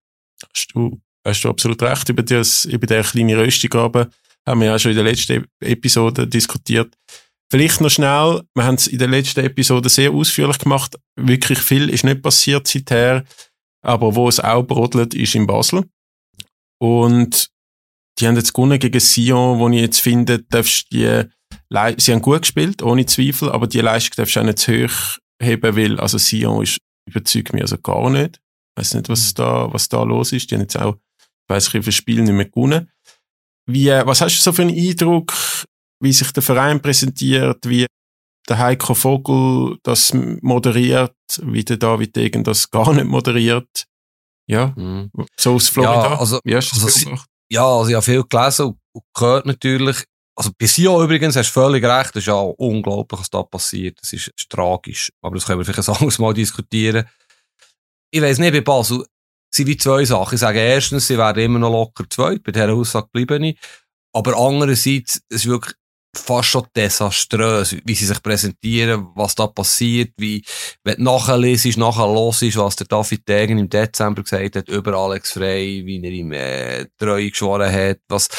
[0.53, 4.07] Hast du, hast du absolut recht über, das, über den kleinen Röstigraben,
[4.47, 6.95] haben wir ja schon in der letzten Episode diskutiert.
[7.51, 11.89] Vielleicht noch schnell, wir haben es in der letzten Episode sehr ausführlich gemacht, wirklich viel
[11.89, 13.23] ist nicht passiert seither,
[13.83, 15.85] aber wo es auch brodelt, ist in Basel.
[16.79, 17.49] Und
[18.19, 21.23] die haben jetzt gewonnen gegen Sion, wo ich jetzt finde, darfst die,
[21.97, 25.17] sie haben gut gespielt, ohne Zweifel, aber die Leistung darfst du auch nicht zu hoch
[25.41, 28.39] heben, weil, also Sion ist, überzeugt mich also gar nicht.
[28.75, 29.35] Ich weiß nicht, was mhm.
[29.35, 30.49] da, was da los ist.
[30.49, 30.95] Die haben jetzt auch,
[31.47, 32.91] weiss ich, für Spiel nicht mehr gewonnen.
[33.67, 35.33] Wie, was hast du so für einen Eindruck,
[35.99, 37.87] wie sich der Verein präsentiert, wie
[38.47, 43.85] der Heiko Vogel das moderiert, wie der David Degen das gar nicht moderiert?
[44.47, 45.11] Ja, mhm.
[45.37, 46.11] so aus Florida.
[46.11, 47.17] Ja, also, wie hast du das also,
[47.49, 50.03] ja, also ich habe viel gelesen und, gehört natürlich.
[50.37, 53.99] Also bei Sion übrigens hast du völlig recht, das ist ja unglaublich, was da passiert.
[54.01, 55.11] Das ist, ist tragisch.
[55.21, 57.07] Aber das können wir vielleicht ein anderes Mal diskutieren.
[58.11, 59.05] Ich weiss nicht, bei Basel
[59.55, 60.35] sind wie zwei Sachen.
[60.35, 63.59] Ich sage erstens, sie werden immer noch locker zweit, bei dieser Aussage bleiben ich.
[64.13, 65.75] Aber andererseits, es ist wirklich
[66.17, 70.43] fast schon desaströs, wie sie sich präsentieren, was da passiert, wie,
[70.83, 75.33] wenn du nachher los ist, was der David Degen im Dezember gesagt hat über Alex
[75.33, 78.29] Frey, wie er ihm äh, Treue geschworen hat, was,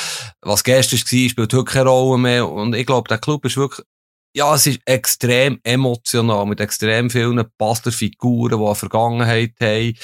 [0.40, 2.48] was gestern war, spielt wirklich keine Rolle mehr.
[2.48, 3.86] Und ich glaube, der Club ist wirklich,
[4.34, 9.94] ja, es ist extrem emotional, mit extrem vielen Pastorfiguren, die eine Vergangenheit haben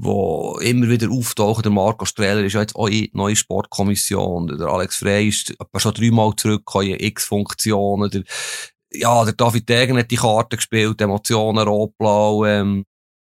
[0.00, 1.62] wo immer wieder auftauchen.
[1.62, 4.46] Der Marco Streller ist ja jetzt auch in neue Sportkommission.
[4.58, 8.10] Der Alex Frey ist schon dreimal zurückgekommen in X-Funktionen.
[8.10, 8.22] Der,
[8.92, 12.84] ja, der David Degen hat die Karte gespielt, Emotionen rot-blau, ähm,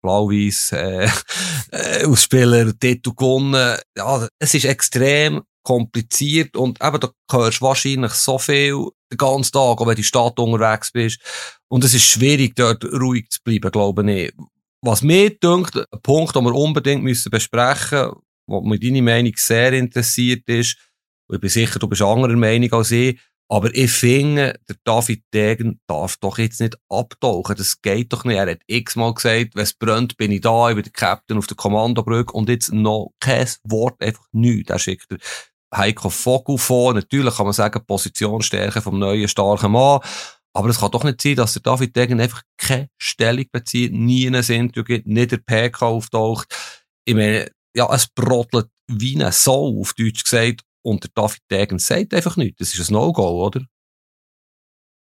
[0.02, 1.08] blau-weiß, äh,
[1.72, 3.78] äh, Ausspieler, Titel gewonnen.
[3.96, 9.60] Ja, es ist extrem kompliziert und eben, da hörst wahrscheinlich so viel den ganzen Tag,
[9.60, 11.20] auch wenn du in die Stadt unterwegs bist.
[11.68, 14.32] Und es ist schwierig, dort ruhig zu bleiben, glaube ich.
[14.82, 19.32] Was mir denkt, ein Punkt, den wir unbedingt müssen besprechen müssen, wo mich deine Meinung
[19.36, 20.76] sehr interessiert ist,
[21.28, 23.18] und ich bin sicher, du bist anderer Meinung als ich,
[23.48, 27.56] aber ich finde, der David Degen darf doch jetzt nicht abtauchen.
[27.56, 28.36] Das geht doch nicht.
[28.36, 31.48] Er hat x-mal gesagt, wenn es brennt, bin ich da, ich bin der Captain auf
[31.48, 34.70] der Kommandobrücke und jetzt noch kein Wort, einfach nichts.
[34.70, 35.08] Er schickt
[35.74, 36.94] Heiko Vogel vor.
[36.94, 40.00] Natürlich kann man sagen, Positionsstärke vom neuen starken Mann.
[40.52, 44.24] Aber es kann doch nicht sein, dass der David Degen einfach keine Stellung bezieht, nie
[44.24, 46.48] in ein Interview gibt, nicht der PK auftaucht.
[47.04, 51.78] Ich meine, ja, es brottelt wie ein Sau, auf Deutsch gesagt, und der David Degen
[51.78, 52.58] sagt einfach nichts.
[52.58, 53.64] Das ist ein No-Go, oder?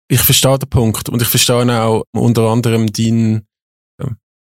[0.08, 1.08] Ich verstehe den Punkt.
[1.08, 3.46] Und ich verstehe auch unter anderem dein,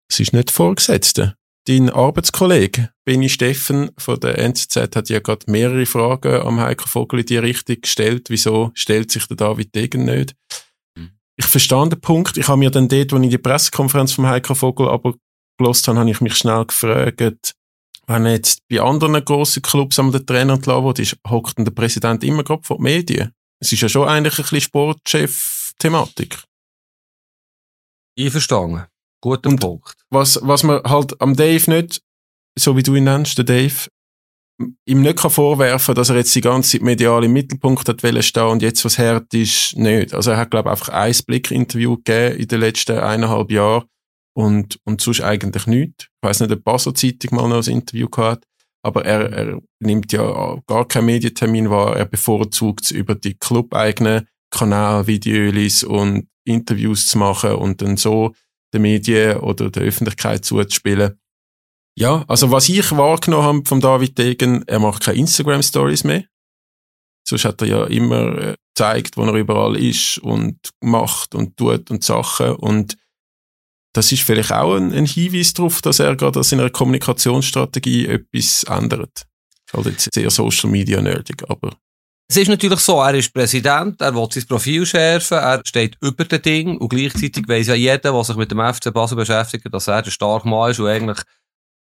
[0.09, 1.35] es ist nicht Vorgesetzte,
[1.67, 7.21] dein Arbeitskollege Benny Steffen von der NZZ hat ja gerade mehrere Fragen am Heiko Vogel
[7.21, 8.29] in die Richtung gestellt.
[8.29, 10.35] Wieso stellt sich der David Degen nicht?
[11.41, 12.37] Ich verstehe den Punkt.
[12.37, 15.15] Ich habe mir dann dort, als ich die Pressekonferenz vom Heiko Vogel aber
[15.57, 17.53] gelost habe, habe ich mich schnell gefragt,
[18.07, 22.43] wenn jetzt bei anderen grossen Clubs am der Trainer entlassen ist, hockt der Präsident immer
[22.43, 23.31] gerade vor den Medien.
[23.59, 26.43] Es ist ja schon eigentlich ein bisschen Sportchef-Thematik.
[28.15, 28.87] Ich verstehe.
[29.21, 29.95] Guter Und Punkt.
[30.09, 32.01] Was, was man halt am Dave nicht,
[32.57, 33.87] so wie du ihn nennst, der Dave,
[34.85, 38.43] ihm nicht kann vorwerfen dass er jetzt die ganze Zeit medial im Mittelpunkt hat stehen
[38.43, 40.13] und jetzt was hart ist, nicht.
[40.13, 43.85] Also er hat, glaube ich, einfach ein Blick-Interview gegeben in den letzten eineinhalb Jahren
[44.33, 46.05] und, und sonst eigentlich nichts.
[46.05, 48.45] Ich weiß nicht, ob Basel Zeitung mal noch ein Interview gehabt
[48.83, 54.27] aber er, er nimmt ja gar keinen Medientermin wahr, er bevorzugt es über die club-eigenen
[54.51, 58.33] Kanal, Videos und Interviews zu machen und dann so
[58.73, 61.19] den Medien oder der Öffentlichkeit zuzuspielen.
[61.95, 66.23] Ja, also was ich wahrgenommen habe von David Degen, er macht keine Instagram-Stories mehr.
[67.27, 71.91] Sonst hat er ja immer äh, gezeigt, wo er überall ist und macht und tut
[71.91, 72.55] und Sachen.
[72.55, 72.97] Und
[73.93, 78.63] das ist vielleicht auch ein, ein Hinweis darauf, dass er gerade an seiner Kommunikationsstrategie etwas
[78.63, 79.25] ändert.
[79.73, 81.75] Halt jetzt sehr Social Media nerdig, aber.
[82.29, 86.23] Es ist natürlich so, er ist Präsident, er will sein Profil schärfen, er steht über
[86.23, 89.87] dem Ding und gleichzeitig weiss ja jeder, der sich mit dem FC Basel beschäftigt, dass
[89.87, 91.19] er der starke Mann ist und eigentlich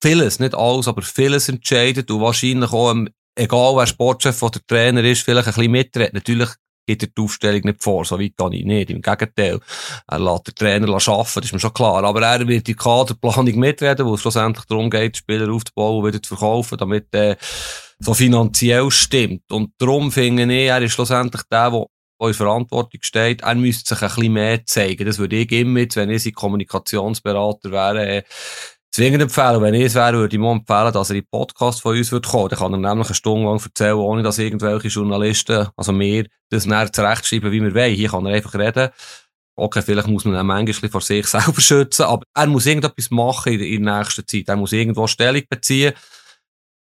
[0.01, 5.03] vieles, nicht alles, aber vieles entscheidet und wahrscheinlich auch, ähm, egal wer Sportchef oder Trainer
[5.03, 6.13] ist, vielleicht ein bisschen mitredet.
[6.13, 6.49] Natürlich
[6.87, 8.89] geht er die Aufstellung nicht vor, so weit kann ich nicht.
[8.89, 9.59] Im Gegenteil.
[10.07, 12.03] Er lässt den Trainer arbeiten, das ist mir schon klar.
[12.03, 16.21] Aber er wird die Kaderplanung mitreden, wo es schlussendlich darum geht, Spieler aufzubauen und wieder
[16.21, 17.35] zu verkaufen, damit äh,
[17.99, 19.51] so finanziell stimmt.
[19.51, 21.87] Und darum finde ich, er ist schlussendlich der, der
[22.27, 25.05] in Verantwortung steht, er müsste sich ein bisschen mehr zeigen.
[25.05, 28.23] Das würde ich immer wenn ich sein Kommunikationsberater wäre,
[28.91, 29.61] zwingend empfehlen.
[29.61, 32.11] Wenn ich es wäre, würde ich ihm empfehlen, dass er in den Podcast von uns
[32.11, 32.49] würde kommen.
[32.49, 36.65] Dann kann er nämlich eine Stunde lang erzählen, ohne dass irgendwelche Journalisten, also mir, das
[36.65, 37.95] näher zurechtschreiben, wie wir wollen.
[37.95, 38.89] Hier kann er einfach reden.
[39.55, 43.59] Okay, vielleicht muss man ihn manchmal vor sich selber schützen, aber er muss irgendetwas machen
[43.59, 44.47] in, der nächsten Zeit.
[44.47, 45.93] Er muss irgendwo Stellung beziehen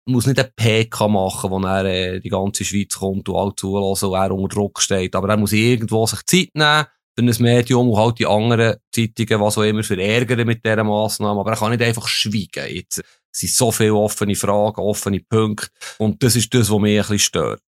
[0.07, 4.09] muss nicht ein PK machen, wo er äh, die ganze Schweiz kommt und alle zulassen
[4.09, 5.15] und er unter Druck steht.
[5.15, 6.85] Aber er muss irgendwo sich Zeit nehmen
[7.15, 11.39] für ein Medium und halt die anderen Zeitungen, was auch immer, verärgern mit dieser Massnahme.
[11.39, 12.75] Aber er kann nicht einfach schweigen.
[12.75, 13.01] Jetzt
[13.31, 15.69] sind so viele offene Fragen, offene Punkte.
[15.97, 17.61] Und das ist das, was mich ein bisschen stört.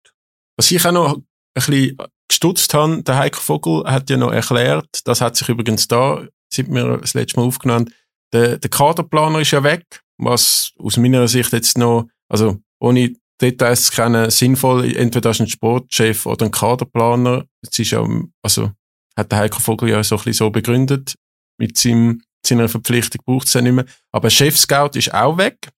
[0.57, 1.23] Was ich auch noch ein
[1.53, 6.25] bisschen gestutzt habe, der Heiko Vogel hat ja noch erklärt, das hat sich übrigens da,
[6.51, 7.93] sind wir das letzte Mal aufgenommen,
[8.33, 13.87] der, der Kaderplaner ist ja weg, was aus meiner Sicht jetzt noch also ohne Details
[13.87, 17.45] zu kennen, sinnvoll, entweder als ein Sportchef oder ein Kaderplaner.
[17.61, 18.05] Es ist ja,
[18.41, 18.71] also
[19.17, 21.15] hat der Heiko Vogel ja so ein bisschen so begründet.
[21.57, 23.85] Mit seinem, seiner Verpflichtung braucht es ja nicht mehr.
[24.11, 25.69] Aber Chef-Scout ist auch weg.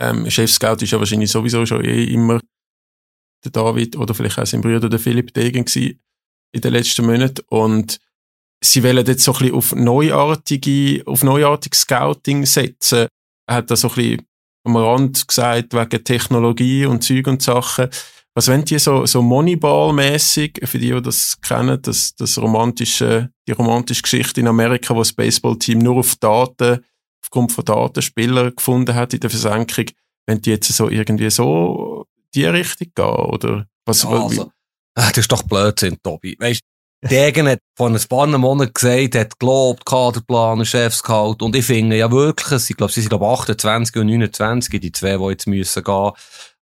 [0.00, 2.40] Ähm, Chef-Scout ist ja wahrscheinlich sowieso schon eh immer
[3.44, 6.00] der David oder vielleicht auch sein Bruder, der Philipp Degen gewesen
[6.52, 7.42] in den letzten Monaten.
[7.48, 7.98] Und
[8.62, 13.08] sie wollen jetzt so ein bisschen auf neuartige, auf neuartiges Scouting setzen.
[13.46, 14.26] Er hat da so ein bisschen
[14.64, 17.88] am Rand gesagt, wegen Technologie und Zeug und Sachen.
[18.34, 23.52] Was wollen die so, so Moneyball-mäßig, für die, die das kennen, das, das romantische, die
[23.52, 26.84] romantische Geschichte in Amerika, wo das Baseballteam nur auf Daten,
[27.22, 29.86] aufgrund von Datenspielern gefunden hat in der Versenkung,
[30.26, 34.04] wenn die jetzt so irgendwie so die Richtung gehen, oder was?
[34.04, 34.50] Also,
[34.94, 36.36] das ist doch Blödsinn, Tobi.
[36.38, 36.62] Weißt,
[37.10, 41.36] Degen hat vor ein paar Monaten gesagt, hat gelobt, Kaderplaner, Chefscout.
[41.42, 45.18] Und ich finde ja wirklich, ich glaube, sie sind, glaube 28 und 29, die zwei,
[45.18, 46.12] die jetzt müssen gehen.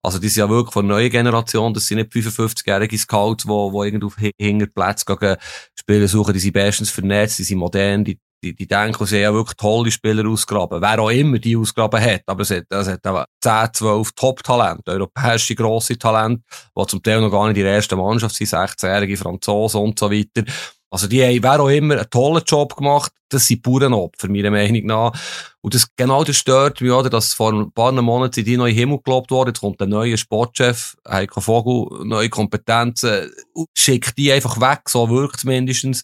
[0.03, 1.73] Also, die sind ja wirklich von neuen Generation.
[1.73, 5.37] Das sind nicht 55-jährige Scouts, die, die irgendwie auf Hinterplätze gehen,
[5.79, 6.33] Spiele suchen.
[6.33, 9.55] Die sind bestens vernetzt, die sind modern, die die, die denken, sie haben ja wirklich
[9.55, 10.81] tolle Spieler ausgraben.
[10.81, 12.23] Wer auch immer die ausgraben hat.
[12.25, 16.43] Aber es hat, es hat aber 10, 12 Top-Talente, europäische grosse Talente,
[16.75, 20.09] die zum Teil noch gar nicht in der ersten Mannschaft sind, 16-jährige Franzosen und so
[20.09, 20.43] weiter.
[20.91, 23.13] Also die haben, wer auch immer, einen tollen Job gemacht.
[23.29, 25.13] Das sind Bauernopfer, meiner Meinung nach.
[25.61, 28.73] Und das, genau das stört mich, oder, dass vor ein paar Monaten sind die neu
[28.73, 29.49] Himmel gelobt worden.
[29.49, 33.31] Jetzt kommt der neue Sportchef, Heiko Vogel, neue Kompetenzen,
[33.73, 36.03] schickt die einfach weg, so wirkt es mindestens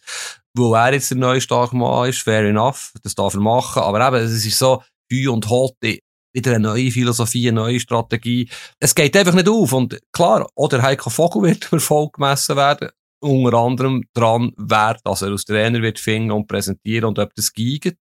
[0.58, 4.26] wo er jetzt der neue Starkmann ist, fair enough, das darf er machen, aber eben,
[4.26, 6.00] es ist so, Hü und Hotte,
[6.34, 8.50] wieder eine neue Philosophie, eine neue Strategie.
[8.80, 9.74] Es geht einfach nicht auf.
[9.74, 12.90] Und klar, oder Heiko Vogel wird Erfolg gemessen werden.
[13.20, 17.52] Unter anderem dran, wer dass er als Trainer wird finden und präsentieren und ob das
[17.52, 17.98] giget.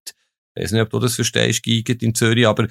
[0.55, 2.67] Ich weiß nicht, ob du das verstehst, giget in Zürich, aber,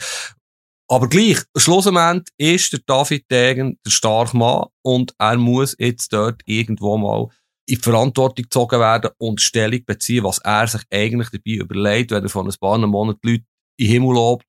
[0.89, 6.97] aber gleich, schlussendlich ist der David Degen der Starkmann und er muss jetzt dort irgendwo
[6.97, 7.29] mal
[7.69, 12.29] in Verantwortung gezogen werden und Stellung beziehen, was er sich eigentlich dabei überlegt, wenn er
[12.29, 13.45] von ein paar Monaten die Leute
[13.79, 14.47] in den Himmel lobt,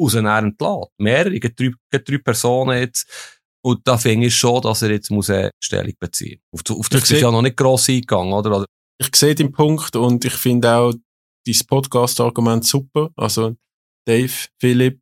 [0.00, 0.90] aus entlässt.
[0.98, 3.39] Mehrere, drei, drei Personen jetzt.
[3.62, 6.62] Und da finde ich schon, dass er jetzt muss eine Stellung beziehen muss.
[6.68, 8.64] Auf, auf das ist ja noch nicht gross eingegangen, oder?
[8.98, 10.94] Ich sehe den Punkt und ich finde auch
[11.46, 13.10] dieses Podcast-Argument super.
[13.16, 13.56] Also
[14.06, 15.00] Dave, Philipp,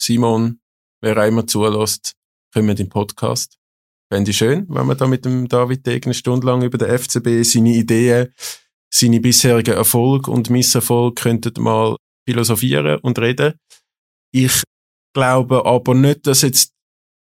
[0.00, 0.60] Simon,
[1.00, 2.14] wer auch immer zulässt,
[2.52, 3.58] kommen den Podcast.
[4.12, 6.98] Fände ich schön, wenn man da mit dem David Degen eine Stunde lang über den
[6.98, 8.28] FCB seine Ideen,
[8.92, 11.96] seine bisherigen Erfolge und Misserfolge könnten mal
[12.28, 13.54] philosophieren und reden.
[14.34, 14.62] Ich
[15.14, 16.71] glaube aber nicht, dass jetzt,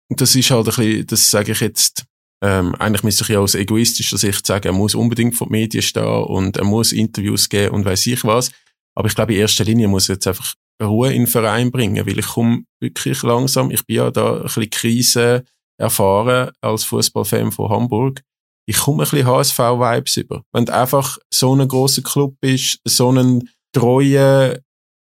[0.10, 2.06] das ist halt ein bisschen, das sage ich jetzt,
[2.44, 5.82] ähm, eigentlich müsste ich ja aus egoistischer Sicht sagen, er muss unbedingt vor den Medien
[5.82, 8.52] stehen und er muss Interviews geben und weiß ich was.
[8.96, 12.06] Aber ich glaube, in erster Linie muss er jetzt einfach Ruhe in den Verein bringen,
[12.06, 15.44] weil ich komme wirklich langsam, ich bin ja da ein bisschen Krise,
[15.80, 18.22] erfahren als Fußballfan von Hamburg.
[18.68, 20.44] Ich komme ein bisschen HSV-Vibes über.
[20.54, 24.60] Wenn du einfach so ein großer Club bist, so einen treuen,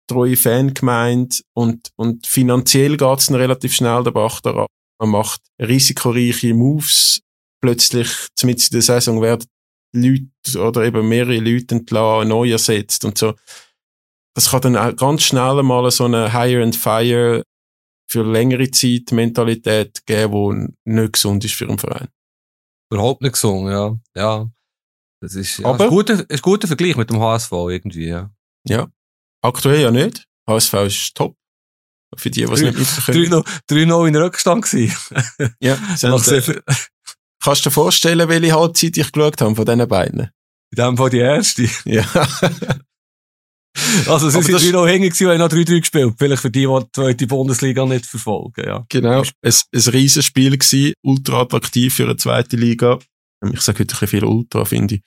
[0.09, 4.67] treue Fangemeinde und, und finanziell geht's dann relativ schnell der Bach daran.
[5.01, 7.23] Man macht risikoreiche Moves.
[7.63, 8.09] Plötzlich,
[8.43, 9.47] mit in der Saison werden
[9.93, 13.35] Leute oder eben mehrere Leute entlassen, neu ersetzt und so.
[14.35, 17.43] Das kann dann auch ganz schnell mal so eine Hire and Fire
[18.09, 22.09] für längere Zeit Mentalität geben, die nicht gesund ist für einen Verein.
[22.93, 23.97] Überhaupt nicht gesund, ja.
[24.17, 24.51] ja.
[25.21, 28.31] Das ist, ja, Aber, ein, guter, ein guter Vergleich mit dem HSV irgendwie, ja.
[28.67, 28.89] Ja.
[29.43, 30.27] Aktuell ja nicht.
[30.49, 31.37] HSV ist top.
[32.17, 33.45] Für die, die es nicht mitbekommen.
[33.71, 34.97] 3-0 in Rückstand gewesen.
[35.61, 35.77] ja.
[35.97, 36.63] Sind,
[37.43, 40.31] kannst du dir vorstellen, welche Halbzeit ich geschaut habe von diesen beiden?
[40.73, 41.69] In dem Fall die erste.
[41.85, 42.05] Ja.
[44.09, 46.15] Also, sie sind wieder noch hängen gewesen und haben noch 3-3 gespielt.
[46.19, 48.85] Vielleicht für die, die die zweite Bundesliga nicht verfolgen, ja.
[48.89, 49.23] Genau.
[49.43, 52.99] Es, ein Riesenspiel gewesen, ultra attraktiv für eine zweite Liga.
[53.53, 55.03] Ich sage heute ein bisschen viel Ultra, finde ich.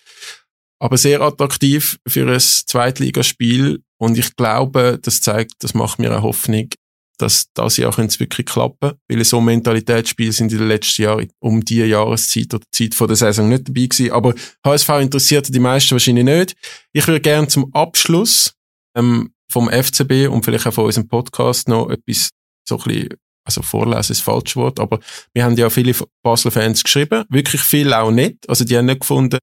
[0.80, 3.84] Aber sehr attraktiv für ein Zweitligaspiel.
[3.98, 6.70] Und ich glaube, das zeigt, das macht mir eine Hoffnung,
[7.18, 11.64] dass das Jahr es wirklich klappen Weil so Mentalitätsspiele sind in den letzten Jahren um
[11.64, 14.12] die Jahreszeit oder die Zeit von der Saison nicht dabei gewesen.
[14.12, 14.34] Aber
[14.66, 16.56] HSV interessiert die meisten wahrscheinlich nicht.
[16.92, 18.54] Ich würde gerne zum Abschluss
[18.96, 22.30] ähm, vom FCB und vielleicht auch von unserem Podcast noch etwas
[22.68, 23.10] so ein bisschen
[23.46, 25.00] also vorlesen ist das falsche Wort, aber
[25.34, 25.94] wir haben ja viele
[26.24, 28.48] Basel-Fans geschrieben, wirklich viel auch nicht.
[28.48, 29.40] Also die haben nicht gefunden,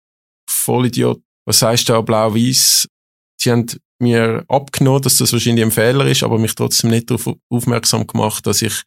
[0.49, 2.89] Vollidiot, was sagst du da, blau-weiß?
[3.39, 3.67] Sie haben
[4.01, 8.47] mir abgenommen, dass das wahrscheinlich ein Fehler ist, aber mich trotzdem nicht darauf aufmerksam gemacht,
[8.47, 8.83] dass ich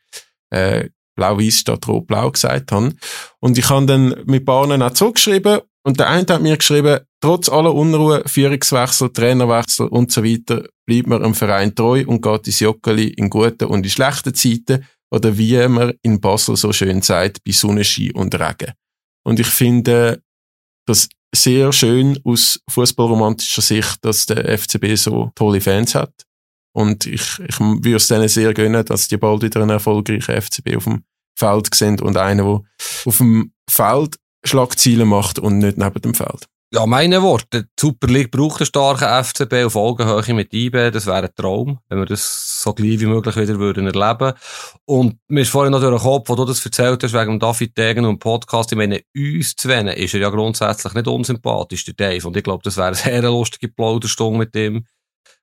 [0.49, 2.93] äh, blau-weiß statt rot-blau gesagt habe.
[3.39, 7.49] Und ich habe dann mit Bahnen auch zurückgeschrieben und der eine hat mir geschrieben, trotz
[7.49, 12.59] aller Unruhe, Führungswechsel, Trainerwechsel und so weiter, bleibt man dem Verein treu und geht ins
[12.59, 17.43] Joggeli in guten und in schlechten Zeiten oder wie man in Basel so schön sagt,
[17.43, 18.73] bei Sonnenschein und Regen.
[19.23, 20.21] Und ich finde
[20.87, 26.13] das sehr schön aus fußballromantischer Sicht, dass der FCB so tolle Fans hat.
[26.75, 30.77] Und ich, ich würde es denen sehr gönnen, dass die bald wieder einen erfolgreichen FCB
[30.77, 31.03] auf dem
[31.37, 32.61] Feld sehen und einen, der
[33.05, 36.47] auf dem Feld Schlagziele macht und nicht neben dem Feld.
[36.75, 37.65] Ja, meine Worte.
[37.65, 40.89] Die Super League braucht einen starken FCB auf Augenhöhe mit IB.
[40.89, 44.33] Das wäre ein Traum, wenn wir das so gleich wie möglich wieder würden erleben
[44.85, 47.77] Und mir ist vorhin noch durch den Kopf, wo du das erzählt hast, wegen David
[47.77, 48.71] Degen und dem Podcast.
[48.71, 52.25] Ich meine, uns zu wennen ist er ja grundsätzlich nicht unsympathisch, der Dave.
[52.27, 54.87] Und ich glaube, das wäre eine sehr lustige Plauderstunde mit ihm.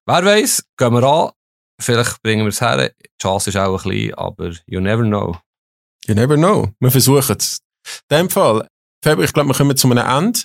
[0.07, 1.31] Wer weiß, gehen wir an.
[1.81, 2.89] Vielleicht bringen wir es her.
[2.89, 5.37] Die Chance ist auch ein bisschen, aber you never know.
[6.09, 6.71] You never know.
[6.81, 7.61] Wir versuchen es.
[8.11, 8.67] In dem Fall,
[9.05, 10.41] Fabio, ich glaube, wir kommen zu einem Ende.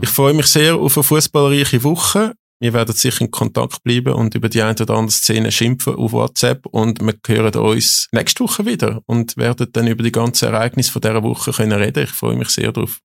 [0.00, 2.34] Ich freue mich sehr auf eine fußballreiche Woche.
[2.60, 6.12] Wir werden sicher in Kontakt bleiben und über die eine oder andere Szene schimpfen auf
[6.12, 10.90] WhatsApp und wir hören uns nächste Woche wieder und werden dann über die ganzen Ereignisse
[10.90, 12.04] von dieser Woche können reden.
[12.04, 12.98] Ich freue mich sehr drauf.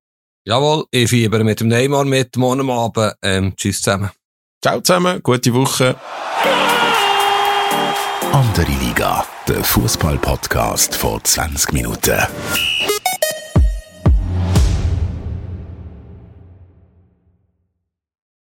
[0.46, 3.14] Jawohl, ich fieber mit dem Neymar mit, morgen Abend.
[3.22, 4.10] Ähm, tschüss zusammen.
[4.62, 5.96] Ciao zusammen, gute Woche.
[8.32, 12.20] Andere Liga, der Fußball-Podcast vor 20 Minuten.